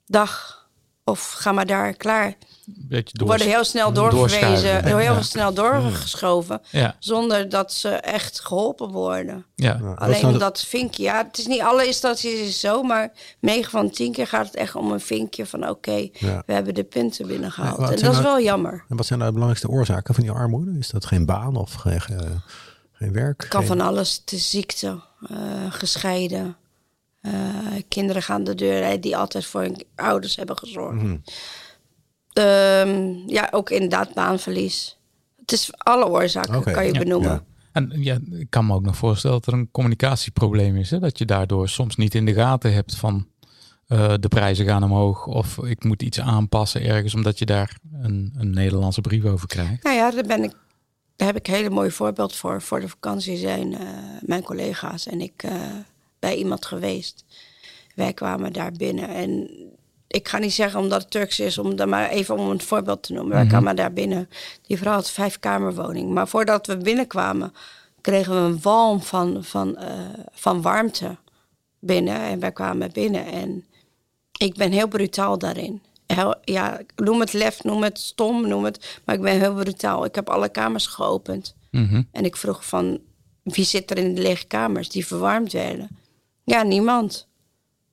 dag 0.06 0.64
of 1.04 1.30
ga 1.30 1.52
maar 1.52 1.66
daar 1.66 1.94
klaar. 1.94 2.36
Beetje 2.66 3.18
door, 3.18 3.26
Worden 3.28 3.46
heel 3.46 3.64
snel 3.64 3.92
doorverwezen, 3.92 4.84
heel 4.86 4.98
Ja. 4.98 5.22
snel 5.22 5.52
doorgeschoven, 5.54 6.60
Ja, 6.70 6.96
zonder 6.98 7.48
dat 7.48 7.72
ze 7.72 7.88
echt 7.88 8.40
geholpen 8.40 8.88
worden. 8.90 9.44
ja. 9.54 9.94
Alleen 9.94 10.20
nou 10.20 10.32
de- 10.32 10.38
dat 10.38 10.60
vinkje, 10.60 11.02
ja, 11.02 11.24
het 11.24 11.38
is 11.38 11.46
niet 11.46 11.60
alle 11.60 11.86
instanties 11.86 12.40
is 12.40 12.60
zo, 12.60 12.82
maar 12.82 13.12
9 13.40 13.70
van 13.70 13.90
10 13.90 14.12
keer 14.12 14.26
gaat 14.26 14.46
het 14.46 14.54
echt 14.56 14.74
om 14.74 14.92
een 14.92 15.00
vinkje 15.00 15.46
van 15.46 15.68
oké, 15.68 16.08
Ja. 16.12 16.42
we 16.46 16.52
hebben 16.52 16.74
de 16.74 16.84
punten 16.84 17.26
binnengehaald. 17.26 17.78
En 17.78 17.84
dat 17.84 17.94
is 17.94 18.00
nou- 18.02 18.22
wel 18.22 18.40
jammer. 18.40 18.84
En 18.88 18.96
wat 18.96 19.06
zijn 19.06 19.18
nou 19.18 19.30
de 19.32 19.38
belangrijkste 19.38 19.76
oorzaken 19.78 20.14
van 20.14 20.22
die 20.24 20.32
armoede? 20.32 20.78
Is 20.78 20.88
dat 20.90 21.06
geen 21.06 21.26
baan 21.26 21.56
of 21.56 21.72
geen, 21.72 22.00
geen, 22.00 22.42
geen 22.92 23.12
werk? 23.12 23.40
Het 23.40 23.50
kan 23.50 23.60
Geen- 23.60 23.68
van 23.68 23.80
alles. 23.86 24.22
De 24.24 24.36
ziekte, 24.38 25.00
eh, 25.28 25.36
gescheiden. 25.68 26.56
eh, 27.20 27.32
kinderen 27.88 28.22
gaan 28.22 28.44
de 28.44 28.54
deur 28.54 28.84
uit 28.84 29.02
die 29.02 29.16
altijd 29.16 29.46
voor 29.46 29.60
hun 29.60 29.84
ouders 29.96 30.36
hebben 30.36 30.58
gezorgd. 30.58 31.02
Mhm. 31.02 31.16
Ehm, 32.36 33.12
ja, 33.26 33.48
ook 33.50 33.70
inderdaad 33.70 34.14
baanverlies. 34.14 34.98
Het 35.40 35.52
is 35.52 35.70
alle 35.76 36.06
oorzaken, 36.06 36.62
kan 36.62 36.86
je 36.86 36.92
ja, 36.92 36.98
benoemen. 36.98 37.30
ja. 37.30 37.44
En 37.72 37.92
ja, 37.94 38.18
ik 38.30 38.50
kan 38.50 38.66
me 38.66 38.74
ook 38.74 38.82
nog 38.82 38.96
voorstellen 38.96 39.36
dat 39.40 39.46
er 39.46 39.58
een 39.58 39.70
communicatieprobleem 39.70 40.76
is. 40.76 40.90
Hè? 40.90 40.98
Dat 40.98 41.18
je 41.18 41.24
daardoor 41.24 41.68
soms 41.68 41.96
niet 41.96 42.14
in 42.14 42.24
de 42.24 42.34
gaten 42.34 42.72
hebt 42.72 42.96
van 42.96 43.26
eh, 43.86 44.14
de 44.20 44.28
prijzen 44.28 44.66
gaan 44.66 44.84
omhoog. 44.84 45.26
Of 45.26 45.58
ik 45.58 45.84
moet 45.84 46.02
iets 46.02 46.20
aanpassen 46.20 46.82
ergens 46.82 47.14
omdat 47.14 47.38
je 47.38 47.46
daar 47.46 47.78
een, 48.02 48.34
een 48.38 48.50
Nederlandse 48.50 49.00
brief 49.00 49.24
over 49.24 49.48
krijgt. 49.48 49.82
Nou 49.82 49.96
ja, 49.96 50.10
daar, 50.10 50.26
ben 50.26 50.42
ik, 50.42 50.52
daar 51.16 51.26
heb 51.26 51.36
ik 51.36 51.48
een 51.48 51.54
hele 51.54 51.70
mooi 51.70 51.90
voorbeeld 51.90 52.34
voor. 52.34 52.62
Voor 52.62 52.80
de 52.80 52.88
vakantie 52.88 53.36
zijn 53.36 53.74
eh, 53.74 53.88
mijn 54.20 54.42
collega's 54.42 55.06
en 55.06 55.20
ik 55.20 55.42
eh, 55.42 55.52
bij 56.18 56.36
iemand 56.36 56.66
geweest. 56.66 57.24
Wij 57.94 58.12
kwamen 58.12 58.52
daar 58.52 58.72
binnen 58.72 59.08
en 59.08 59.50
ik 60.08 60.28
ga 60.28 60.38
niet 60.38 60.52
zeggen 60.52 60.80
omdat 60.80 61.02
het 61.02 61.10
Turks 61.10 61.40
is, 61.40 61.58
om 61.58 61.76
dan 61.76 61.88
maar 61.88 62.08
even 62.08 62.38
om 62.38 62.50
een 62.50 62.60
voorbeeld 62.60 63.02
te 63.02 63.12
noemen. 63.12 63.36
Wij 63.36 63.46
kwamen 63.46 63.76
daar 63.76 63.92
binnen. 63.92 64.28
Die 64.66 64.78
vrouw 64.78 64.92
had 64.92 65.10
vijf 65.10 65.38
kamerwoning. 65.38 66.10
Maar 66.10 66.28
voordat 66.28 66.66
we 66.66 66.76
binnenkwamen, 66.76 67.52
kregen 68.00 68.34
we 68.34 68.40
een 68.40 68.62
walm 68.62 69.02
van, 69.02 69.44
van, 69.44 69.76
eh, 69.76 69.98
van 70.32 70.62
warmte 70.62 71.16
binnen. 71.78 72.20
En 72.20 72.40
wij 72.40 72.52
kwamen 72.52 72.92
binnen 72.92 73.26
en 73.26 73.64
ik 74.38 74.54
ben 74.54 74.72
heel 74.72 74.88
brutaal 74.88 75.38
daarin. 75.38 75.82
Heel, 76.06 76.34
ja, 76.44 76.80
noem 76.96 77.20
het 77.20 77.32
lef, 77.32 77.62
noem 77.62 77.82
het 77.82 77.98
stom, 77.98 78.48
noem 78.48 78.64
het. 78.64 79.00
Maar 79.04 79.14
ik 79.14 79.20
ben 79.20 79.38
heel 79.38 79.54
brutaal. 79.54 80.04
Ik 80.04 80.14
heb 80.14 80.30
alle 80.30 80.48
kamers 80.48 80.86
geopend. 80.86 81.54
Mhm. 81.70 82.02
En 82.12 82.24
ik 82.24 82.36
vroeg 82.36 82.66
van, 82.66 83.00
wie 83.42 83.64
zit 83.64 83.90
er 83.90 83.98
in 83.98 84.14
de 84.14 84.20
lege 84.20 84.46
kamers 84.46 84.88
die 84.88 85.06
verwarmd 85.06 85.52
werden? 85.52 85.88
Ja, 86.44 86.62
niemand. 86.62 87.28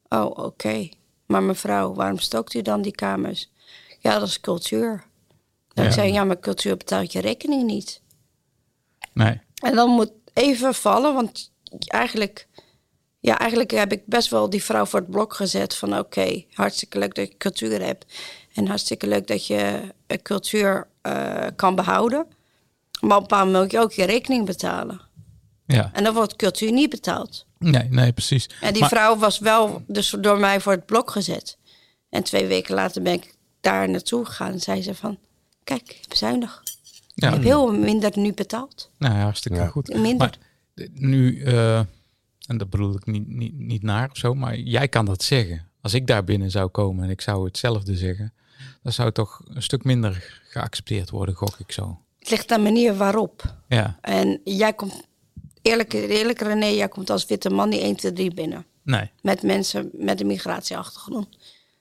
Oh, 0.10 0.38
oké. 0.38 0.90
Maar 1.34 1.44
mevrouw, 1.44 1.94
waarom 1.94 2.20
stookt 2.20 2.54
u 2.54 2.62
dan 2.62 2.82
die 2.82 2.92
kamers? 2.96 3.52
Ja, 4.00 4.20
dat 4.20 4.28
is 4.28 4.40
cultuur. 4.40 5.04
Dan 5.74 5.86
Ja. 5.86 5.92
zei 5.92 6.12
ja, 6.14 6.24
maar 6.24 6.40
cultuur 6.40 6.78
betaalt 6.78 7.12
je 7.12 7.22
rekening 7.22 7.64
niet. 7.64 8.02
Nee. 9.14 9.42
En 9.56 9.76
dan 9.76 9.90
moet 9.90 10.12
even 10.34 10.74
vallen, 10.74 11.14
want 11.14 11.52
eigenlijk, 11.88 12.48
ja, 13.20 13.40
eigenlijk 13.40 13.72
heb 13.72 13.92
ik 13.92 14.06
best 14.06 14.30
wel 14.30 14.50
die 14.50 14.64
vrouw 14.64 14.86
voor 14.86 15.00
het 15.00 15.10
blok 15.10 15.34
gezet 15.34 15.76
van 15.76 15.98
oké, 15.98 16.44
hartstikke 16.54 17.00
leuk 17.00 17.16
dat 17.16 17.28
je 17.28 17.38
cultuur 17.38 17.82
hebt. 17.82 18.06
En 18.54 18.68
hartstikke 18.68 19.08
leuk 19.08 19.28
dat 19.28 19.48
je 19.48 19.82
eh, 20.08 20.18
cultuur 20.22 20.88
eh, 21.02 21.48
kan 21.56 21.76
behouden. 21.76 22.26
Maar 23.02 23.18
op 23.18 23.22
een 23.22 23.28
bepaald 23.28 23.46
moment 23.46 23.64
moet 23.64 23.72
je 23.72 23.80
ook 23.80 23.92
je 23.92 24.06
rekening 24.06 24.46
betalen. 24.46 25.02
Ja. 25.66 25.90
En 25.94 26.04
dan 26.04 26.14
wordt 26.14 26.36
cultuur 26.36 26.72
niet 26.72 26.90
betaald. 26.90 27.46
Nee, 27.58 27.88
nee, 27.90 28.12
precies. 28.14 28.50
En 28.62 28.72
die 28.72 28.82
Maar- 28.82 28.90
vrouw 28.90 29.18
was 29.18 29.40
wel 29.40 29.84
dus 29.88 30.16
door 30.20 30.38
mij 30.40 30.60
voor 30.60 30.72
het 30.72 30.86
blok 30.86 31.12
gezet. 31.12 31.58
En 32.10 32.24
twee 32.24 32.46
weken 32.48 32.76
later 32.76 33.02
ben 33.02 33.14
ik 33.14 33.36
daar 33.62 33.90
naartoe 33.90 34.26
gegaan 34.26 34.52
en 34.52 34.60
zei 34.62 34.82
ze 34.82 34.96
van... 34.96 35.18
Kijk, 35.64 35.82
ik 35.82 35.98
heb 36.00 36.10
bezuinigd. 36.10 36.78
ja, 37.16 37.28
Ik 37.28 37.34
heb 37.34 37.44
heel 37.44 37.74
minder 37.74 38.12
nu 38.16 38.34
betaald. 38.34 38.92
Nou, 38.98 39.14
ja, 39.14 39.22
hartstikke 39.22 39.58
Ja. 39.58 39.68
goed. 39.68 39.88
Minder. 39.88 40.18
Maar 40.18 40.38
d- 40.76 40.90
nu, 41.00 41.42
eh, 41.44 41.78
en 42.48 42.58
dat 42.58 42.70
bedoel 42.70 42.96
ik 42.96 43.06
niet, 43.06 43.28
niet, 43.28 43.54
niet 43.54 43.84
naar 43.84 44.10
of 44.12 44.18
zo, 44.18 44.34
maar 44.34 44.58
jij 44.58 44.88
kan 44.88 45.06
dat 45.06 45.24
zeggen. 45.24 45.68
Als 45.82 45.94
ik 45.94 46.08
daar 46.08 46.24
binnen 46.24 46.52
zou 46.52 46.68
komen 46.70 47.04
en 47.04 47.10
ik 47.10 47.22
zou 47.22 47.46
hetzelfde 47.46 47.96
zeggen, 47.98 48.34
dan 48.84 48.92
zou 48.94 49.08
het 49.08 49.16
toch 49.16 49.42
een 49.48 49.64
stuk 49.64 49.84
minder 49.84 50.42
geaccepteerd 50.50 51.10
worden, 51.10 51.36
gok 51.36 51.60
ik 51.60 51.72
zo. 51.72 52.00
Het 52.20 52.30
ligt 52.30 52.52
aan 52.52 52.58
de 52.58 52.64
manier 52.64 52.96
waarop. 52.98 53.56
Ja, 53.68 53.98
En 54.02 54.42
jij 54.44 54.74
komt... 54.74 55.04
eerlijk, 55.64 55.94
eerlijk 55.94 56.42
René, 56.42 56.66
jij 56.66 56.88
komt 56.88 57.10
als 57.10 57.26
witte 57.26 57.50
man 57.50 57.70
niet 57.70 57.82
1, 57.82 57.96
2, 57.96 58.14
3 58.14 58.34
binnen. 58.34 58.66
Nee. 58.84 59.12
Met 59.22 59.42
mensen 59.44 59.90
met 59.94 60.22
een 60.22 60.28
migratieachtergrond. 60.28 61.28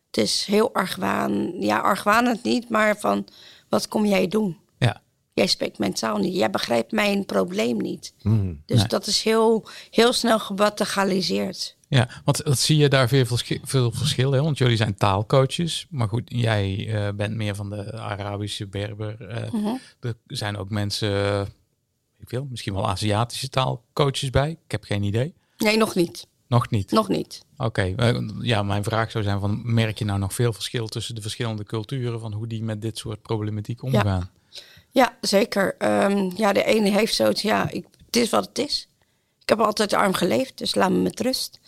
Het 0.07 0.17
is 0.25 0.45
heel 0.45 0.75
argwaan. 0.75 1.53
Ja, 1.61 1.79
argwanend 1.79 2.43
niet, 2.45 2.69
maar 2.69 2.97
van 2.99 3.27
wat 3.69 3.89
kom 3.89 4.07
jij 4.07 4.29
doen? 4.29 4.57
Ja. 4.79 5.03
Jij 5.35 5.47
spreekt 5.47 5.79
mijn 5.79 5.93
taal 5.95 6.17
niet. 6.19 6.35
Jij 6.35 6.51
begrijpt 6.51 6.93
mijn 6.93 7.25
probleem 7.25 7.77
niet. 7.81 8.15
Mm. 8.23 8.63
Dus 8.67 8.79
Nee. 8.79 8.87
dat 8.87 9.07
is 9.07 9.23
heel, 9.23 9.65
heel 9.91 10.13
snel 10.13 10.39
gebategaliseerd. 10.39 11.77
Ja, 11.89 12.09
want 12.25 12.39
wat 12.43 12.59
zie 12.59 12.77
je 12.77 12.89
daar 12.89 13.09
veel, 13.09 13.25
verschil, 13.27 13.59
veel 13.63 13.91
verschil 13.93 14.33
in? 14.35 14.43
Want 14.43 14.59
jullie 14.59 14.77
zijn 14.77 14.95
taalcoaches. 14.97 15.87
Maar 15.91 16.09
goed, 16.09 16.23
jij 16.27 16.89
eh, 16.93 17.09
bent 17.15 17.35
meer 17.35 17.55
van 17.55 17.71
de 17.71 17.93
Arabische 17.93 18.67
Berber. 18.67 19.29
eh, 19.29 19.53
Mhm. 19.53 19.75
Er 20.01 20.15
zijn 20.27 20.57
ook 20.57 20.71
mensen, 20.71 21.49
ik 22.23 22.31
wil, 22.31 22.47
misschien 22.51 22.75
wel 22.75 22.89
Aziatische 22.89 23.49
taalcoaches 23.49 24.31
bij. 24.31 24.51
Ik 24.51 24.71
heb 24.71 24.85
geen 24.85 25.03
idee. 25.03 25.35
Nee, 25.57 25.77
nog 25.77 25.95
niet. 25.95 26.27
Nog 26.47 26.71
niet. 26.71 26.91
Nog 26.91 27.09
niet. 27.09 27.45
Oké, 27.57 27.95
eh, 27.97 28.19
ja, 28.41 28.63
mijn 28.63 28.85
vraag 28.85 29.11
zou 29.11 29.25
zijn: 29.25 29.41
van, 29.41 29.61
merk 29.65 29.99
je 29.99 30.05
nou 30.05 30.19
nog 30.19 30.35
veel 30.35 30.53
verschil 30.53 30.87
tussen 30.87 31.15
de 31.15 31.21
verschillende 31.21 31.65
culturen 31.65 32.21
van 32.21 32.33
hoe 32.33 32.47
die 32.47 32.63
met 32.63 32.83
dit 32.83 32.99
soort 32.99 33.23
problematiek 33.23 33.83
omgaan? 33.83 34.31
Ja, 34.91 35.17
zeker. 35.21 35.75
Ehm, 35.79 36.31
ja, 36.37 36.53
de 36.53 36.65
ene 36.65 36.91
heeft 36.91 37.15
zoiets, 37.15 37.43
ja, 37.43 37.71
ik, 37.71 37.87
het 38.07 38.17
is 38.17 38.31
wat 38.31 38.47
het 38.47 38.59
is. 38.59 38.89
Ik 39.43 39.49
heb 39.49 39.61
altijd 39.61 39.93
arm 39.93 40.15
geleefd, 40.15 40.59
dus 40.59 40.75
laat 40.75 40.91
me 40.91 40.99
met 40.99 41.21
rust. 41.21 41.61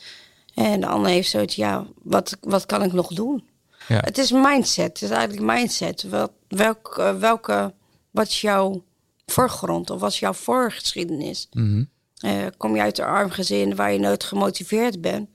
En 0.55 0.81
de 0.81 0.87
ander 0.87 1.11
heeft 1.11 1.31
zoiets, 1.31 1.55
ja, 1.55 1.87
wat, 2.03 2.37
wat 2.41 2.67
kan 2.67 2.83
ik 2.83 2.93
nog 2.93 3.15
doen? 3.15 3.49
Ja. 3.89 4.01
Het 4.01 4.19
is 4.19 4.31
mindset, 4.31 4.87
het 4.87 5.03
is 5.03 5.11
eigenlijk 5.11 5.53
mindset. 5.53 6.03
Wel, 6.03 6.29
welk, 6.49 6.99
eh, 6.99 7.15
welke, 7.15 7.75
wat 8.11 8.27
is 8.27 8.41
jouw 8.41 8.85
voorgrond 9.26 9.90
of 9.90 10.00
wat 10.00 10.11
is 10.11 10.19
jouw 10.19 10.33
voorgeschiedenis? 10.33 11.49
Eh, 12.19 12.47
kom 12.57 12.75
je 12.75 12.83
uit 12.83 12.99
een 12.99 13.04
arm 13.04 13.31
gezin 13.31 13.76
waar 13.76 13.93
je 13.93 13.99
nooit 13.99 14.25
gemotiveerd 14.25 15.00
bent? 15.00 15.28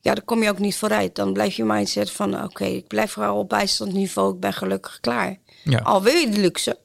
Ja, 0.00 0.14
dan 0.14 0.24
kom 0.24 0.42
je 0.42 0.48
ook 0.50 0.58
niet 0.58 0.76
vooruit. 0.76 1.14
Dan 1.14 1.32
blijf 1.32 1.56
je 1.56 1.64
mindset 1.64 2.10
van, 2.10 2.42
oké, 2.44 2.64
ik 2.64 2.86
blijf 2.86 3.12
vooral 3.12 3.38
op 3.38 3.48
bijstandniveau, 3.48 4.34
ik 4.34 4.40
ben 4.40 4.52
gelukkig 4.52 5.00
klaar. 5.00 5.38
Ja. 5.64 5.78
Al 5.78 6.02
wil 6.02 6.14
je 6.14 6.28
de 6.28 6.40
luxe. 6.40 6.78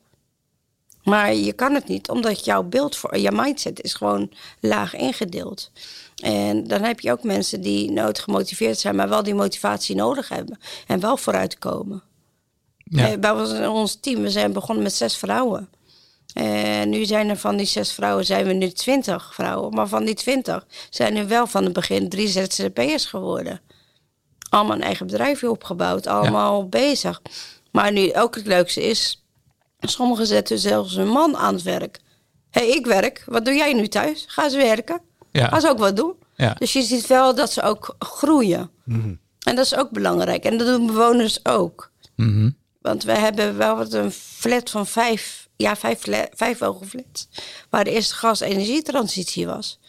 Maar 1.03 1.33
je 1.33 1.53
kan 1.53 1.73
het 1.73 1.87
niet, 1.87 2.09
omdat 2.09 2.45
jouw 2.45 2.63
beeld 2.63 2.95
voor 2.95 3.17
je 3.17 3.31
mindset 3.31 3.81
is 3.81 3.93
gewoon 3.93 4.31
laag 4.59 4.95
ingedeeld. 4.95 5.71
En 6.23 6.67
dan 6.67 6.81
heb 6.83 6.99
je 6.99 7.11
ook 7.11 7.23
mensen 7.23 7.61
die 7.61 7.91
nooit 7.91 8.19
gemotiveerd 8.19 8.79
zijn, 8.79 8.95
maar 8.95 9.09
wel 9.09 9.23
die 9.23 9.33
motivatie 9.35 9.95
nodig 9.95 10.29
hebben. 10.29 10.59
En 10.87 10.99
wel 10.99 11.17
vooruitkomen. 11.17 12.03
Ja. 12.77 13.11
Eh, 13.11 13.19
Bij 13.19 13.31
ons, 13.31 13.59
ons 13.59 13.95
team, 13.95 14.21
we 14.21 14.29
zijn 14.29 14.53
begonnen 14.53 14.83
met 14.83 14.93
zes 14.93 15.17
vrouwen. 15.17 15.69
En 16.35 16.89
nu 16.89 17.05
zijn 17.05 17.29
er 17.29 17.37
van 17.37 17.57
die 17.57 17.65
zes 17.65 17.91
vrouwen, 17.91 18.25
zijn 18.25 18.45
we 18.45 18.53
nu 18.53 18.69
twintig 18.69 19.33
vrouwen. 19.33 19.73
Maar 19.73 19.87
van 19.87 20.05
die 20.05 20.15
twintig 20.15 20.65
zijn 20.89 21.15
er 21.15 21.27
wel 21.27 21.47
van 21.47 21.63
het 21.63 21.73
begin 21.73 22.09
drie 22.09 22.27
ZZP'ers 22.27 23.05
geworden. 23.05 23.61
Allemaal 24.49 24.75
een 24.75 24.81
eigen 24.81 25.05
bedrijfje 25.05 25.49
opgebouwd, 25.49 26.07
allemaal 26.07 26.69
bezig. 26.69 27.21
Maar 27.71 27.91
nu 27.91 28.13
ook 28.13 28.35
het 28.35 28.45
leukste 28.45 28.83
is, 28.83 29.25
sommigen 29.79 30.27
zetten 30.27 30.59
zelfs 30.59 30.95
een 30.95 31.07
man 31.07 31.37
aan 31.37 31.53
het 31.53 31.63
werk. 31.63 31.99
Hé, 32.49 32.67
hey, 32.67 32.75
ik 32.75 32.85
werk. 32.85 33.23
Wat 33.25 33.45
doe 33.45 33.53
jij 33.53 33.73
nu 33.73 33.87
thuis? 33.87 34.25
Ga 34.27 34.43
eens 34.43 34.55
werken. 34.55 35.01
Ja. 35.31 35.47
Ga 35.47 35.59
ze 35.59 35.69
ook 35.69 35.79
wat 35.79 35.95
doen. 35.95 36.13
Ja. 36.35 36.53
Dus 36.53 36.73
je 36.73 36.81
ziet 36.81 37.07
wel 37.07 37.35
dat 37.35 37.51
ze 37.51 37.61
ook 37.61 37.95
groeien. 37.99 38.71
En 39.39 39.55
dat 39.55 39.65
is 39.65 39.75
ook 39.75 39.91
belangrijk. 39.91 40.43
En 40.43 40.57
dat 40.57 40.67
doen 40.67 40.85
bewoners 40.85 41.45
ook. 41.45 41.91
Mhm. 42.15 42.49
Want 42.81 43.03
we 43.03 43.11
hebben 43.11 43.57
wel 43.57 43.75
wat 43.75 43.93
een 43.93 44.11
flat 44.11 44.69
van 44.69 44.87
vijf, 44.87 45.44
ja, 45.57 45.75
vijf, 45.75 46.01
vijf 46.33 46.59
hoge 46.59 46.85
flats. 46.85 47.27
Waar 47.69 47.83
de 47.83 47.91
eerste 47.91 48.15
gas-energietransitie 48.15 49.45
was. 49.45 49.79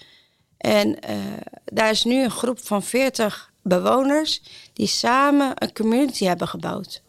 En 0.56 1.00
eh, 1.00 1.16
daar 1.64 1.90
is 1.90 2.04
nu 2.04 2.25
een 2.25 2.30
groep 2.30 2.58
van 2.66 2.82
40 2.82 3.50
bewoners 3.62 4.42
die 4.73 4.87
samen 4.87 5.52
een 5.54 5.73
community 5.73 6.25
hebben 6.25 6.49
gebouwd. 6.49 7.02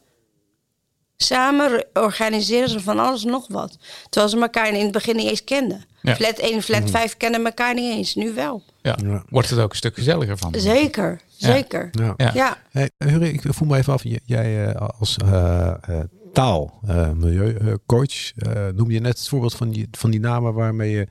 Samen 1.18 1.70
re- 1.70 1.86
organiseren 2.02 2.70
ze 2.70 2.80
van 2.80 3.00
alles 3.00 3.24
en 3.26 3.32
nog 3.32 3.48
wat. 3.48 3.78
Terwijl 4.10 4.32
ze 4.32 4.40
elkaar 4.42 4.68
in 4.74 4.84
het 4.84 4.92
begin 4.92 5.16
niet 5.16 5.30
eens 5.30 5.44
kenden. 5.44 5.86
Ja. 6.02 6.16
Flat 6.16 6.38
1 6.38 6.54
en 6.54 6.62
flat 6.62 6.90
5 6.90 7.18
kennen 7.18 7.46
elkaar 7.46 7.74
niet 7.74 7.94
eens. 7.94 8.16
Nu 8.16 8.34
wel. 8.34 8.64
Ja. 8.82 8.98
Ja. 9.04 9.24
Wordt 9.30 9.50
het 9.50 9.60
ook 9.60 9.70
een 9.70 9.76
stuk 9.78 9.96
gezelliger 9.96 10.38
van? 10.38 10.54
Zeker, 10.58 11.22
zeker. 11.38 11.90
Ja. 11.92 12.14
Ja. 12.18 12.32
Ja. 12.34 12.58
Hey, 12.72 12.90
Hurry, 12.98 13.28
ik 13.28 13.42
voel 13.48 13.68
me 13.68 13.78
even 13.78 13.94
af. 13.94 14.04
Jij 14.26 14.68
eh, 14.68 14.88
als 15.00 15.18
eh, 15.18 15.68
eh, 15.68 16.00
taal, 16.34 16.80
eh, 16.88 17.12
milieucoach, 17.12 18.34
eh, 18.36 18.68
noem 18.68 18.92
je 18.92 19.00
net 19.00 19.18
het 19.18 19.28
voorbeeld 19.28 19.54
van 19.54 19.70
die, 19.70 19.88
van 19.92 20.12
die 20.12 20.20
namen 20.20 20.54
waarmee 20.54 20.92
je, 20.92 21.08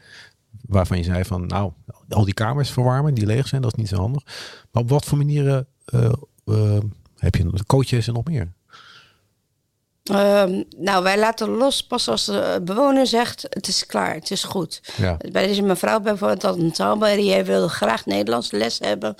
waarvan 0.69 0.97
je 0.97 1.05
zei 1.05 1.25
van, 1.25 1.47
nou, 1.47 1.73
al 2.09 2.25
die 2.25 2.35
kamers 2.35 2.71
verwarmen 2.71 3.15
die 3.15 3.27
leeg 3.27 3.49
zijn, 3.49 3.63
dat 3.63 3.73
is 3.73 3.79
niet 3.79 3.89
zo 3.89 3.97
handig. 3.97 4.23
Maar 4.71 4.83
op 4.83 4.91
wat 4.91 5.05
voor 5.05 5.19
manieren 5.19 5.67
eh, 5.85 6.13
eh, 6.45 6.79
heb 7.17 7.35
je 7.35 7.65
coach 7.67 7.89
je 7.89 8.01
ze 8.01 8.13
nog 8.13 8.25
meer? 8.25 8.53
Ehm, 10.03 10.63
nou, 10.77 11.03
wij 11.03 11.19
laten 11.19 11.49
los 11.49 11.87
pas 11.87 12.09
als 12.09 12.25
de 12.25 12.61
bewoner 12.65 13.07
zegt: 13.07 13.47
het 13.49 13.69
is 13.69 13.87
klaar, 13.87 14.15
het 14.15 14.31
is 14.31 14.45
goed. 14.45 14.81
Ja. 14.97 15.17
Bij 15.33 15.47
deze 15.47 15.63
mevrouw 15.63 16.01
bijvoorbeeld 16.01 16.43
had 16.43 16.59
een 16.59 16.73
taalbarrière, 16.73 17.45
wilde 17.45 17.69
graag 17.69 18.07
Nederlands 18.07 18.51
les 18.51 18.79
hebben. 18.79 19.15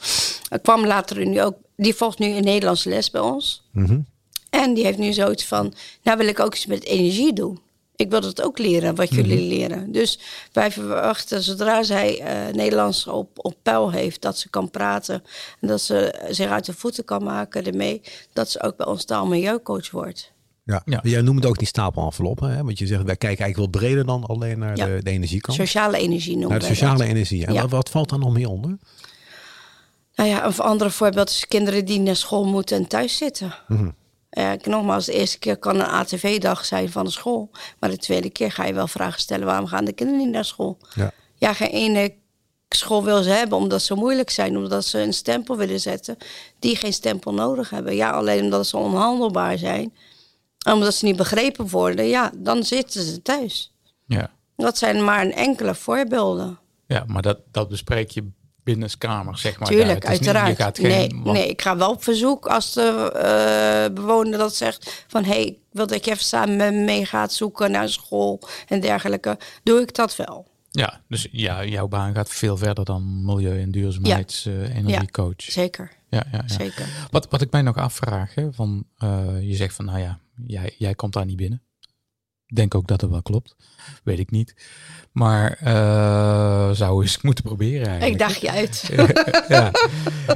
Er 0.49 0.61
kwam 0.61 0.87
later 0.87 1.27
nu 1.27 1.43
ook, 1.43 1.55
die 1.77 1.95
volgt 1.95 2.19
nu 2.19 2.27
een 2.27 2.45
Nederlands 2.45 2.85
les 2.85 3.11
bij 3.11 3.21
ons. 3.21 3.69
Mhm. 3.73 4.01
En 4.63 4.75
die 4.75 4.85
heeft 4.85 4.99
nu 4.99 5.13
zoiets 5.13 5.45
van: 5.45 5.75
nou 6.03 6.19
wil 6.19 6.27
ik 6.27 6.41
ook 6.41 6.55
iets 6.55 6.67
met 6.67 6.85
energie 6.85 7.33
doen. 7.33 7.61
Ik 7.97 8.11
wil 8.11 8.21
dat 8.21 8.43
ook 8.43 8.59
leren, 8.59 8.95
wat 8.95 9.09
jullie 9.15 9.41
leren. 9.49 9.93
Dus 9.93 10.19
wij 10.53 10.71
verwachten, 10.73 11.43
zodra 11.43 11.83
zij 11.83 12.21
eh, 12.21 12.55
Nederlands 12.55 13.07
op, 13.07 13.29
op 13.37 13.55
peil 13.63 13.91
heeft, 13.91 14.23
dat 14.23 14.39
ze 14.39 14.49
kan 14.51 14.71
praten 14.71 15.23
en 15.61 15.69
dat 15.69 15.81
ze 15.81 16.15
zich 16.31 16.49
uit 16.51 16.65
de 16.65 16.73
voeten 16.73 17.05
kan 17.05 17.23
maken 17.23 17.65
ermee, 17.67 18.01
dat 18.33 18.51
ze 18.51 18.63
ook 18.63 18.77
bij 18.77 18.87
ons 18.87 19.05
taalmilieucoach 19.05 19.91
wordt. 19.91 20.33
Ja. 20.65 20.83
Ja. 20.85 21.01
Jij 21.03 21.21
noemt 21.23 21.37
het 21.39 21.47
ook 21.47 21.59
die 21.59 21.67
stapelenveloppen, 21.67 22.51
hè? 22.51 22.63
want 22.65 22.79
je 22.79 22.87
zegt 22.87 23.03
wij 23.03 23.17
kijken 23.17 23.45
eigenlijk 23.45 23.73
wel 23.73 23.83
breder 23.83 24.07
dan 24.07 24.25
alleen 24.25 24.59
naar 24.59 24.77
Ja. 24.77 24.87
de, 24.87 25.01
de 25.03 25.11
energiekant. 25.11 25.57
Sociale 25.57 25.97
energie 25.99 26.33
noemen 26.33 26.51
Naar 26.51 26.59
de 26.61 26.67
sociale 26.67 26.99
dat. 26.99 27.07
energie. 27.07 27.47
En 27.47 27.53
Ja. 27.53 27.61
wat, 27.61 27.71
wat 27.71 27.91
valt 27.91 28.09
daar 28.11 28.19
nog 28.19 28.33
meer 28.33 28.49
onder? 28.49 28.79
Nou 30.15 30.29
ja, 30.31 30.47
een 30.47 30.59
ander 30.59 30.91
voorbeeld 30.91 31.29
is 31.29 31.47
kinderen 31.49 31.85
die 31.85 32.01
naar 32.01 32.17
school 32.17 32.45
moeten 32.45 32.77
en 32.77 32.87
thuis 32.87 33.17
zitten. 33.17 33.55
Mhm. 33.69 33.85
Eh, 33.85 33.91
ik- 34.53 34.67
nogmaals, 34.67 35.05
de 35.07 35.13
eerste 35.13 35.39
keer 35.39 35.57
kan 35.57 35.75
een 35.75 35.87
ATV-dag 35.87 36.65
zijn 36.65 36.91
van 36.91 37.05
de 37.05 37.11
school. 37.11 37.51
Maar 37.81 37.91
de 37.91 37.97
tweede 37.97 38.31
keer 38.31 38.53
ga 38.53 38.65
je 38.65 38.75
wel 38.75 38.87
vragen 38.89 39.21
stellen... 39.21 39.47
waarom 39.47 39.67
gaan 39.67 39.85
de 39.85 39.93
kinderen 39.93 40.23
niet 40.23 40.33
naar 40.33 40.45
school? 40.45 40.79
Ja. 40.95 41.11
Ja, 41.35 41.53
geen 41.53 41.69
ene 41.71 42.15
school 42.69 43.05
wil 43.05 43.23
ze 43.23 43.31
hebben 43.31 43.59
omdat 43.59 43.83
ze 43.83 43.95
moeilijk 43.95 44.31
zijn. 44.31 44.57
Omdat 44.57 44.85
ze 44.85 44.99
een 45.01 45.13
stempel 45.13 45.57
willen 45.57 45.81
zetten 45.81 46.17
die 46.59 46.77
geen 46.77 46.93
stempel 46.93 47.35
nodig 47.35 47.71
hebben. 47.71 47.95
Ja, 47.95 48.11
alleen 48.11 48.43
omdat 48.45 48.67
ze 48.67 48.77
onhandelbaar 48.77 49.59
zijn. 49.59 49.95
En 50.67 50.73
omdat 50.73 50.95
ze 50.95 51.05
niet 51.05 51.17
begrepen 51.17 51.69
worden. 51.69 52.07
Ja, 52.07 52.33
dan 52.37 52.65
zitten 52.65 53.03
ze 53.03 53.23
thuis. 53.23 53.73
Ja. 54.07 54.31
Dat 54.57 54.79
zijn 54.79 55.05
maar 55.05 55.25
een 55.25 55.33
enkele 55.33 55.75
voorbeelden. 55.75 56.59
ja, 56.87 57.05
maar 57.07 57.23
dat, 57.23 57.39
dat 57.51 57.69
bespreek 57.69 58.11
je 58.11 58.29
binnenskamer, 58.67 59.39
zeg 59.39 59.59
maar. 59.59 59.69
Tuurlijk, 59.69 59.95
niet- 59.95 60.05
uiteraard. 60.05 60.49
je 60.57 60.63
gaat 60.63 60.79
geen, 60.79 60.89
nee, 60.89 61.09
want- 61.23 61.39
nee, 61.39 61.49
ik 61.49 61.63
ga 61.63 61.77
wel 61.77 61.91
op 61.91 62.03
verzoek 62.03 62.47
als 62.47 62.73
de 62.73 63.13
eh, 63.13 63.95
bewoner 63.95 64.39
dat 64.39 64.55
zegt 64.55 65.05
van 65.07 65.25
hé, 65.25 65.31
hey, 65.33 65.45
ik 65.47 65.59
wil 65.73 65.87
dat 65.87 66.05
je 66.05 66.11
even 66.11 66.25
samen 66.25 66.57
met 66.57 66.73
me 66.75 66.81
mee 66.81 67.07
gaat 67.07 67.33
zoeken 67.33 67.71
naar 67.71 67.89
school 67.89 68.41
en 68.69 68.81
dergelijke. 68.81 69.39
Doe 69.63 69.81
ik 69.81 69.95
dat 69.95 70.17
wel. 70.17 70.47
Ja, 70.71 71.01
dus 71.09 71.29
ja, 71.31 71.65
jouw 71.65 71.89
baan 71.89 72.15
gaat 72.15 72.29
veel 72.29 72.57
verder 72.57 72.85
dan 72.85 73.25
milieu- 73.25 73.61
en 73.61 73.71
duurzaamheidsenergiecoach. 73.71 75.35
Zeker, 75.43 75.91
Ja, 76.11 76.25
ja, 76.33 76.43
ja. 76.47 76.55
zeker. 76.55 76.87
Wat, 77.11 77.27
wat 77.31 77.41
ik 77.41 77.51
mij 77.51 77.63
nog 77.63 77.77
afvraag, 77.77 78.35
hè, 78.35 78.53
van, 78.53 78.85
eh, 78.99 79.41
je 79.41 79.55
zegt 79.55 79.75
van, 79.75 79.85
nou 79.85 79.99
ja, 79.99 80.19
jij, 80.47 80.75
jij 80.79 80.95
komt 80.95 81.13
daar 81.13 81.25
niet 81.25 81.37
binnen. 81.37 81.63
Denk 82.55 82.75
ook 82.75 82.87
dat 82.87 83.01
het 83.01 83.11
wel 83.11 83.23
klopt. 83.23 83.57
Weet 84.03 84.19
ik 84.19 84.31
niet. 84.31 84.55
Maar 85.13 85.59
eh, 85.61 86.71
zou 86.71 87.03
eens 87.03 87.21
moeten 87.23 87.45
proberen 87.45 87.87
eigenlijk. 87.87 88.13
Ik 88.13 88.19
dacht 88.19 88.41
je 88.41 88.51
uit. 88.51 88.91
ja. 89.49 89.71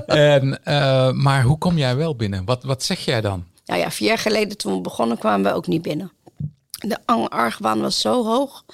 En, 0.07 0.65
eh, 0.65 1.13
maar 1.13 1.43
hoe 1.43 1.59
kom 1.59 1.79
jij 1.79 1.97
wel 1.97 2.17
binnen? 2.17 2.45
Wat, 2.45 2.63
wat 2.63 2.83
zeg 2.83 3.05
jij 3.05 3.21
dan? 3.21 3.45
Nou 3.65 3.81
ja, 3.81 3.91
vier 3.91 4.09
jaar 4.09 4.19
geleden 4.19 4.57
toen 4.57 4.75
we 4.75 4.81
begonnen 4.81 5.19
kwamen 5.19 5.51
we 5.51 5.57
ook 5.57 5.67
niet 5.67 5.83
binnen. 5.83 6.13
De 6.71 6.99
argwaan 7.29 7.81
was 7.81 8.01
zo 8.01 8.25
hoog 8.25 8.65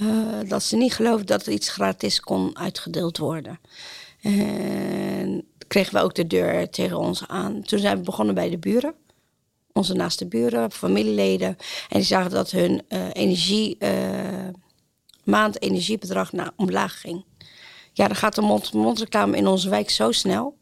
eh, 0.00 0.48
dat 0.48 0.62
ze 0.62 0.76
niet 0.76 0.94
geloofden 0.94 1.26
dat 1.26 1.46
er 1.46 1.52
iets 1.52 1.68
gratis 1.68 2.20
kon 2.20 2.58
uitgedeeld 2.58 3.18
worden. 3.18 3.60
En 4.20 5.44
kregen 5.68 5.94
we 5.94 6.00
ook 6.00 6.14
de 6.14 6.26
deur 6.26 6.70
tegen 6.70 6.98
ons 6.98 7.28
aan. 7.28 7.62
Toen 7.62 7.78
zijn 7.78 7.96
we 7.96 8.02
begonnen 8.02 8.34
bij 8.34 8.50
de 8.50 8.58
buren. 8.58 8.94
Onze 9.72 9.94
naaste 9.94 10.26
buren, 10.26 10.72
familieleden. 10.72 11.48
En 11.88 11.98
die 11.98 12.02
zagen 12.02 12.30
dat 12.30 12.50
hun 12.50 12.82
eh, 12.88 13.08
energie, 13.12 13.78
eh, 13.78 14.48
maand 15.24 15.62
energiebedrag 15.62 16.32
naar 16.32 16.50
omlaag 16.56 17.00
ging. 17.00 17.24
Ja, 17.92 18.06
dan 18.06 18.16
gaat 18.16 18.34
de 18.34 18.92
reclame 18.94 19.36
in 19.36 19.46
onze 19.46 19.68
wijk 19.68 19.90
zo 19.90 20.12
snel. 20.12 20.56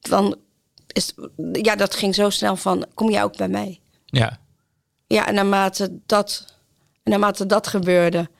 Dan 0.00 0.36
is, 0.86 1.14
ja, 1.52 1.76
dat 1.76 1.94
ging 1.94 2.14
zo 2.14 2.30
snel 2.30 2.56
van, 2.56 2.86
kom 2.94 3.10
jij 3.10 3.22
ook 3.22 3.36
bij 3.36 3.48
mij? 3.48 3.80
Ja, 4.06 4.38
Ja, 5.06 5.26
en 5.26 5.34
naarmate 5.34 5.98
dat, 6.06 6.56
en 7.02 7.10
naarmate 7.10 7.46
dat 7.46 7.66
gebeurde, 7.66 8.30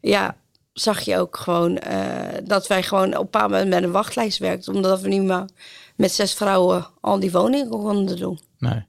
ja, 0.00 0.36
zag 0.72 1.00
je 1.00 1.18
ook 1.18 1.36
gewoon 1.36 1.78
eh, 1.78 2.38
dat 2.44 2.66
wij 2.66 2.82
gewoon 2.82 3.16
op 3.16 3.22
een 3.22 3.30
paar 3.30 3.50
moment 3.50 3.68
met 3.68 3.82
een 3.82 3.90
wachtlijst 3.90 4.38
werkten. 4.38 4.74
Omdat 4.74 5.00
we 5.00 5.08
niet 5.08 5.22
meer 5.22 5.48
met 5.96 6.12
zes 6.12 6.34
vrouwen 6.34 6.86
al 7.00 7.20
die 7.20 7.32
woningen 7.32 7.68
konden 7.68 8.16
doen. 8.16 8.40
Nee. 8.58 8.86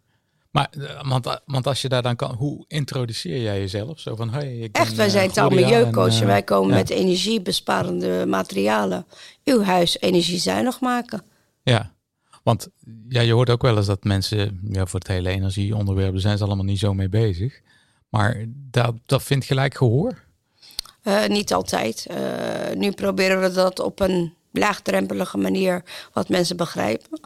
Maar 0.53 0.69
eh, 0.71 1.09
want, 1.09 1.41
want 1.45 1.67
als 1.67 1.81
je 1.81 1.89
daar 1.89 2.01
dan 2.01 2.15
kan, 2.15 2.35
hoe 2.35 2.65
introduceer 2.67 3.41
jij 3.41 3.59
jezelf? 3.59 3.99
Zo 3.99 4.15
van, 4.15 4.29
hey, 4.29 4.57
ik 4.57 4.75
Echt, 4.75 4.87
ben, 4.87 4.97
wij 4.97 5.05
eh, 5.05 5.11
zijn 5.11 5.31
taal 5.31 5.49
Gloria 5.49 5.67
milieucoach 5.67 6.07
en, 6.07 6.15
en 6.15 6.21
eh, 6.21 6.27
wij 6.27 6.43
komen 6.43 6.69
ja. 6.69 6.75
met 6.75 6.89
energiebesparende 6.89 8.25
materialen. 8.27 9.05
Uw 9.43 9.63
huis 9.63 9.99
energiezuinig 9.99 10.79
maken. 10.79 11.23
Ja, 11.63 11.93
want 12.43 12.69
ja, 13.09 13.21
je 13.21 13.33
hoort 13.33 13.49
ook 13.49 13.61
wel 13.61 13.77
eens 13.77 13.85
dat 13.85 14.03
mensen, 14.03 14.59
ja, 14.69 14.85
voor 14.85 14.99
het 14.99 15.09
hele 15.09 15.29
energieonderwerp, 15.29 16.19
zijn 16.19 16.37
ze 16.37 16.43
allemaal 16.43 16.65
niet 16.65 16.79
zo 16.79 16.93
mee 16.93 17.09
bezig. 17.09 17.61
Maar 18.09 18.45
dat, 18.47 18.95
dat 19.05 19.23
vindt 19.23 19.45
gelijk 19.45 19.75
gehoor. 19.75 20.23
Eh, 21.03 21.27
niet 21.27 21.53
altijd. 21.53 22.05
Eh, 22.05 22.75
nu 22.75 22.91
proberen 22.91 23.41
we 23.41 23.51
dat 23.51 23.79
op 23.79 23.99
een 23.99 24.33
laagdrempelige 24.51 25.37
manier 25.37 25.83
wat 26.13 26.29
mensen 26.29 26.57
begrijpen. 26.57 27.19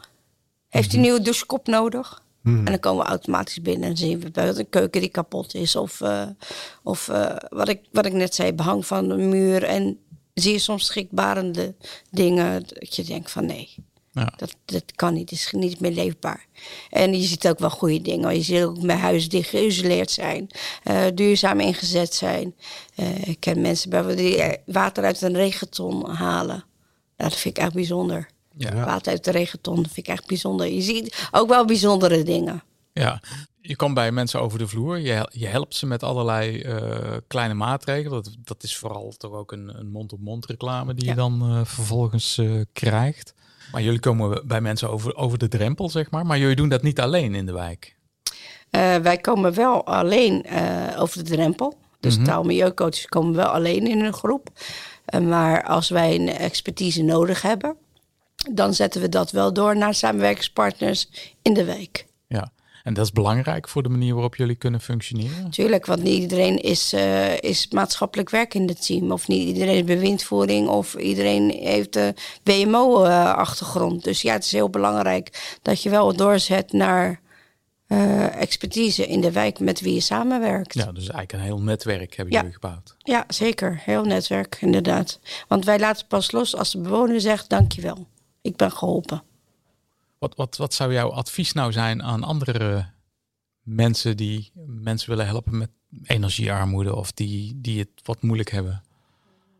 Heeft 0.68 0.92
u 0.92 0.96
een 0.96 1.02
nieuwe 1.02 1.22
douchekop 1.22 1.66
nodig? 1.66 2.22
En 2.44 2.64
dan 2.64 2.78
komen 2.80 3.04
we 3.04 3.10
automatisch 3.10 3.62
binnen 3.62 3.88
en 3.88 3.96
zien 3.96 4.20
we 4.20 4.30
bij 4.30 4.48
een 4.48 4.68
keuken 4.68 5.00
die 5.00 5.10
kapot 5.10 5.54
is. 5.54 5.76
Of, 5.76 6.00
eh, 6.00 6.26
of 6.82 7.08
eh, 7.08 7.36
wat, 7.48 7.68
ik, 7.68 7.80
wat 7.92 8.06
ik 8.06 8.12
net 8.12 8.34
zei, 8.34 8.52
behang 8.52 8.86
van 8.86 9.08
de 9.08 9.16
muur. 9.16 9.62
En 9.62 9.98
zie 10.34 10.52
je 10.52 10.58
soms 10.58 10.86
schrikbarende 10.86 11.74
dingen. 12.10 12.64
Dat 12.68 12.96
je 12.96 13.04
denkt 13.04 13.30
van 13.30 13.46
nee, 13.46 13.74
Ja. 14.12 14.32
dat, 14.36 14.56
dat 14.64 14.82
kan 14.96 15.14
niet. 15.14 15.30
Het 15.30 15.38
is 15.38 15.52
niet 15.52 15.80
meer 15.80 15.90
leefbaar. 15.92 16.46
En 16.90 17.20
je 17.20 17.26
ziet 17.26 17.48
ook 17.48 17.58
wel 17.58 17.70
goede 17.70 18.02
dingen. 18.02 18.34
Je 18.36 18.42
ziet 18.42 18.62
ook 18.62 18.82
mijn 18.82 18.98
huis 18.98 19.28
die 19.28 19.42
geïsoleerd 19.42 20.10
zijn. 20.10 20.46
eh, 20.84 21.04
duurzaam 21.14 21.60
ingezet 21.60 22.14
zijn. 22.14 22.54
Ik 23.24 23.40
ken 23.40 23.60
mensen 23.60 23.90
bijvoorbeeld 23.90 24.18
die 24.18 24.56
water 24.66 25.04
uit 25.04 25.22
een 25.22 25.34
regenton 25.36 26.10
halen. 26.10 26.64
Dat 27.16 27.36
vind 27.36 27.56
ik 27.58 27.62
echt 27.64 27.72
bijzonder. 27.74 28.28
Ja. 28.58 28.84
Water 28.84 29.12
uit 29.12 29.24
de 29.24 29.30
regenton, 29.30 29.76
dat 29.76 29.92
vind 29.92 30.06
ik 30.06 30.12
echt 30.12 30.26
bijzonder. 30.26 30.66
Je 30.66 30.80
ziet 30.82 31.28
ook 31.30 31.48
wel 31.48 31.64
bijzondere 31.64 32.22
dingen. 32.22 32.62
Ja, 32.92 33.20
je 33.60 33.76
komt 33.76 33.94
bij 33.94 34.12
mensen 34.12 34.40
over 34.40 34.58
de 34.58 34.68
vloer. 34.68 34.98
Je, 34.98 35.28
je 35.32 35.46
helpt 35.46 35.74
ze 35.74 35.86
met 35.86 36.02
allerlei 36.02 36.60
eh, 36.60 37.16
kleine 37.26 37.54
maatregelen. 37.54 38.22
Dat, 38.22 38.36
dat 38.44 38.62
is 38.62 38.76
vooral 38.76 39.14
toch 39.16 39.32
ook 39.32 39.52
een, 39.52 39.78
een 39.78 39.90
mond-op-mond 39.90 40.46
reclame 40.46 40.94
die 40.94 41.04
Ja. 41.04 41.10
je 41.10 41.16
dan 41.16 41.40
eh, 41.42 41.60
vervolgens 41.64 42.38
eh, 42.38 42.50
krijgt. 42.72 43.34
Maar 43.72 43.82
jullie 43.82 44.00
komen 44.00 44.46
bij 44.46 44.60
mensen 44.60 44.90
over, 44.90 45.16
over 45.16 45.38
de 45.38 45.48
drempel, 45.48 45.88
zeg 45.90 46.10
maar. 46.10 46.26
Maar 46.26 46.38
jullie 46.38 46.56
doen 46.56 46.68
dat 46.68 46.82
niet 46.82 47.00
alleen 47.00 47.34
in 47.34 47.46
de 47.46 47.52
wijk. 47.52 47.96
Wij 49.02 49.18
komen 49.18 49.54
wel 49.54 49.86
alleen 49.86 50.46
over 50.96 51.24
de 51.24 51.30
drempel. 51.30 51.78
Dus 52.00 52.16
Mhm. 52.16 52.24
taal- 52.24 52.40
en 52.40 52.46
milieucoaches 52.46 53.06
komen 53.06 53.34
wel 53.34 53.46
alleen 53.46 53.86
in 53.86 54.04
een 54.04 54.12
groep. 54.12 54.48
Maar 55.22 55.62
als 55.64 55.88
wij 55.88 56.14
een 56.14 56.28
expertise 56.28 57.02
nodig 57.02 57.42
hebben, 57.42 57.76
dan 58.52 58.74
zetten 58.74 59.00
we 59.00 59.08
dat 59.08 59.30
wel 59.30 59.52
door 59.52 59.76
naar 59.76 59.94
samenwerkingspartners 59.94 61.08
in 61.42 61.54
de 61.54 61.64
wijk. 61.64 62.06
Ja, 62.26 62.52
en 62.84 62.94
dat 62.94 63.04
is 63.04 63.12
belangrijk 63.12 63.68
voor 63.68 63.82
de 63.82 63.88
manier 63.88 64.12
waarop 64.14 64.36
jullie 64.36 64.54
kunnen 64.56 64.80
functioneren. 64.80 65.50
Tuurlijk, 65.50 65.86
want 65.86 66.02
niet 66.02 66.20
iedereen 66.20 66.56
is, 66.62 66.92
eh, 66.92 67.38
is 67.40 67.68
maatschappelijk 67.70 68.30
werk 68.30 68.54
in 68.54 68.68
het 68.68 68.86
team. 68.86 69.12
Of 69.12 69.28
niet 69.28 69.46
iedereen 69.48 69.74
is 69.76 69.84
bewindvoering. 69.84 70.68
Of 70.68 70.94
iedereen 70.94 71.50
heeft 71.50 71.92
de 71.92 72.14
WMO-achtergrond. 72.44 74.04
Dus 74.04 74.22
ja, 74.22 74.32
het 74.32 74.44
is 74.44 74.52
heel 74.52 74.70
belangrijk 74.70 75.58
dat 75.62 75.82
je 75.82 75.90
wel 75.90 76.16
doorzet 76.16 76.72
naar 76.72 77.20
eh, 77.86 78.40
expertise 78.40 79.06
in 79.06 79.20
de 79.20 79.32
wijk 79.32 79.60
met 79.60 79.80
wie 79.80 79.94
je 79.94 80.00
samenwerkt. 80.00 80.74
Ja, 80.74 80.84
dus 80.84 80.96
eigenlijk 81.08 81.32
een 81.32 81.40
heel 81.40 81.60
netwerk 81.60 82.14
hebben 82.16 82.34
Ja. 82.34 82.40
jullie 82.40 82.54
gebouwd. 82.54 82.94
Ja, 82.98 83.24
zeker. 83.28 83.80
Heel 83.84 84.04
netwerk, 84.04 84.56
inderdaad. 84.60 85.18
Want 85.48 85.64
wij 85.64 85.78
laten 85.78 86.06
pas 86.06 86.30
los 86.32 86.56
als 86.56 86.70
de 86.72 86.78
bewoner 86.78 87.20
zegt: 87.20 87.48
dankjewel, 87.48 88.06
ik 88.48 88.56
ben 88.56 88.72
geholpen. 88.72 89.22
Wat, 90.18 90.34
wat, 90.36 90.56
wat 90.56 90.74
zou 90.74 90.92
jouw 90.92 91.10
advies 91.10 91.52
nou 91.52 91.72
zijn 91.72 92.02
aan 92.02 92.22
andere 92.22 92.86
mensen 93.62 94.16
die 94.16 94.50
mensen 94.66 95.10
willen 95.10 95.26
helpen 95.26 95.58
met 95.58 95.70
energiearmoede 96.02 96.94
of 96.94 97.12
die, 97.12 97.60
die 97.60 97.78
het 97.78 97.90
wat 98.02 98.22
moeilijk 98.22 98.50
hebben 98.50 98.82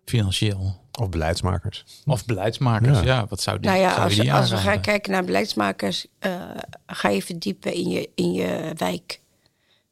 financieel? 0.05 0.87
Of 1.01 1.09
beleidsmakers. 1.09 1.85
Of 2.07 2.24
beleidsmakers, 2.24 2.98
ja. 2.98 3.05
Ja. 3.05 3.27
wat 3.27 3.40
zou 3.40 3.59
die, 3.59 3.70
Nou 3.70 3.81
ja, 3.81 3.90
zou 3.90 4.03
als, 4.03 4.14
die 4.14 4.33
als 4.33 4.51
we 4.51 4.57
gaan 4.57 4.81
kijken 4.81 5.12
naar 5.12 5.24
beleidsmakers, 5.24 6.07
eh, 6.18 6.51
ga 6.87 7.09
je 7.09 7.22
verdiepen 7.22 7.74
in 7.74 7.88
je, 7.88 8.11
in 8.14 8.33
je 8.33 8.72
wijk. 8.77 9.20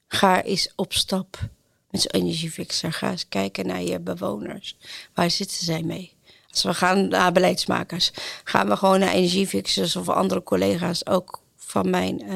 Ga 0.06 0.42
eens 0.42 0.72
op 0.76 0.92
stap 0.92 1.48
met 1.90 2.00
zo'n 2.00 2.20
energiefixer. 2.20 2.92
Ga 2.92 3.10
eens 3.10 3.28
kijken 3.28 3.66
naar 3.66 3.82
je 3.82 4.00
bewoners. 4.00 4.76
Waar 5.14 5.30
zitten 5.30 5.64
zij 5.64 5.82
mee? 5.82 6.15
Als 6.56 6.64
we 6.64 6.74
gaan 6.74 7.08
naar 7.08 7.32
beleidsmakers, 7.32 8.12
gaan 8.44 8.68
we 8.68 8.76
gewoon 8.76 9.00
naar 9.00 9.12
energiefixers 9.12 9.96
of 9.96 10.08
andere 10.08 10.42
collega's 10.42 11.06
ook 11.06 11.40
van 11.56 11.90
mijn, 11.90 12.22
eh, 12.22 12.34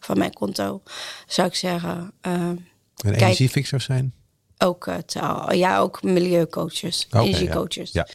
van 0.00 0.18
mijn 0.18 0.32
konto. 0.32 0.82
Zou 1.26 1.48
ik 1.48 1.54
zeggen, 1.54 2.12
eh, 2.20 2.32
En 2.32 2.64
Kijk. 2.96 3.20
energiefixers 3.20 3.84
zijn? 3.84 4.14
ook, 4.58 4.86
eh, 4.86 4.96
taal- 4.96 5.52
ja, 5.52 5.78
ook 5.78 6.02
milieucoaches, 6.02 7.06
energiecoaches. 7.10 7.92
Ja. 7.92 8.06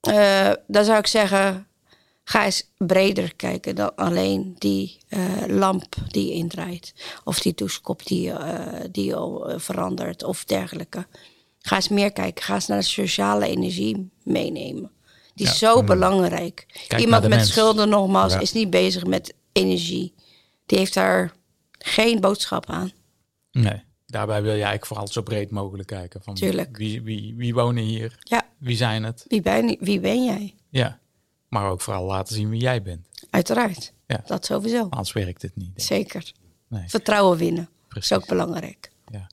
Eh, 0.00 0.52
dan 0.66 0.84
zou 0.84 0.98
ik 0.98 1.06
zeggen, 1.06 1.66
ga 2.24 2.44
eens 2.44 2.68
breder 2.78 3.34
kijken 3.36 3.74
dan 3.74 3.94
alleen 3.96 4.54
die 4.58 4.98
eh, 5.08 5.20
lamp 5.46 5.94
die 6.08 6.26
je 6.26 6.32
indraait. 6.32 6.94
Of 7.24 7.40
die 7.40 7.54
douchekop 7.54 8.06
die, 8.06 8.30
eh, 8.32 8.84
die 8.90 9.04
je 9.04 9.14
eh, 9.48 9.58
verandert 9.58 10.22
of 10.24 10.44
dergelijke. 10.44 11.06
Ga 11.58 11.76
eens 11.76 11.88
meer 11.88 12.12
kijken. 12.12 12.44
Ga 12.44 12.54
eens 12.54 12.66
naar 12.66 12.78
de 12.78 12.84
sociale 12.84 13.46
energie 13.46 14.10
meenemen. 14.22 14.90
Die 15.34 15.46
is 15.46 15.58
zo 15.58 15.82
belangrijk. 15.82 16.66
Iemand 16.98 17.22
met 17.22 17.30
mens. 17.30 17.48
schulden 17.48 17.88
nogmaals 17.88 18.36
is 18.36 18.52
niet 18.52 18.70
bezig 18.70 19.04
met 19.04 19.34
energie. 19.52 20.14
Die 20.66 20.78
heeft 20.78 20.94
daar 20.94 21.32
geen 21.78 22.20
boodschap 22.20 22.70
aan. 22.70 22.92
Nee, 23.52 23.82
daarbij 24.06 24.42
wil 24.42 24.50
je 24.50 24.56
eigenlijk 24.56 24.86
vooral 24.86 25.08
zo 25.08 25.22
breed 25.22 25.50
mogelijk 25.50 25.88
kijken. 25.88 26.22
Van 26.22 26.34
Tuurlijk. 26.34 26.76
Wie, 26.76 27.02
wie, 27.02 27.34
wie 27.36 27.54
wonen 27.54 27.82
hier? 27.82 28.18
Ja, 28.20 28.42
Wie 28.58 28.76
zijn 28.76 29.02
het? 29.04 29.24
wie 29.28 29.42
ben, 29.42 29.76
wie 29.80 30.00
ben 30.00 30.24
jij? 30.24 30.54
Ja, 30.68 30.98
maar 31.48 31.70
ook 31.70 31.80
vooral 31.80 32.04
laten 32.04 32.34
zien 32.34 32.48
wie 32.50 32.60
jij 32.60 32.82
bent. 32.82 33.08
Uiteraard. 33.30 33.92
Ja. 34.06 34.22
Dat 34.26 34.46
sowieso. 34.46 34.82
Anders 34.82 35.12
werkt 35.12 35.42
het 35.42 35.56
niet. 35.56 35.82
Zeker. 35.82 36.32
Nee. 36.68 36.84
Vertrouwen 36.86 37.38
winnen. 37.38 37.68
Precies. 37.88 38.10
is 38.10 38.16
ook 38.16 38.26
belangrijk. 38.26 38.90
Ja. 39.10 39.26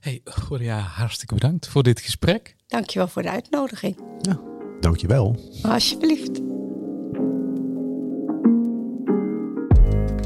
Hey, 0.00 0.20
Gloria, 0.24 0.78
hartstikke 0.78 1.34
bedankt 1.34 1.68
voor 1.68 1.82
dit 1.82 2.00
gesprek. 2.00 2.56
Dankjewel 2.66 3.08
voor 3.08 3.22
de 3.22 3.30
uitnodiging. 3.30 3.96
Ja. 4.20 4.40
Dankjewel. 4.82 5.36
Alsjeblieft. 5.62 6.40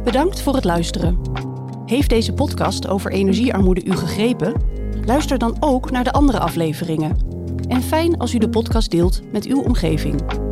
Bedankt 0.05 0.41
voor 0.41 0.55
het 0.55 0.65
luisteren. 0.65 1.19
Heeft 1.87 2.09
deze 2.09 2.33
podcast 2.33 2.89
over 2.89 3.13
energiearmoede 3.13 3.85
u 3.85 3.93
gegrepen? 3.93 4.55
Luister 5.05 5.39
dan 5.39 5.57
ook 5.61 5.91
naar 5.91 6.05
de 6.05 6.13
andere 6.13 6.39
afleveringen. 6.39 7.17
En 7.69 7.83
fijn 7.83 8.19
als 8.19 8.35
u 8.35 8.39
de 8.39 8.49
podcast 8.49 8.91
deelt 8.91 9.33
met 9.33 9.47
uw 9.47 9.63
omgeving. 9.63 10.46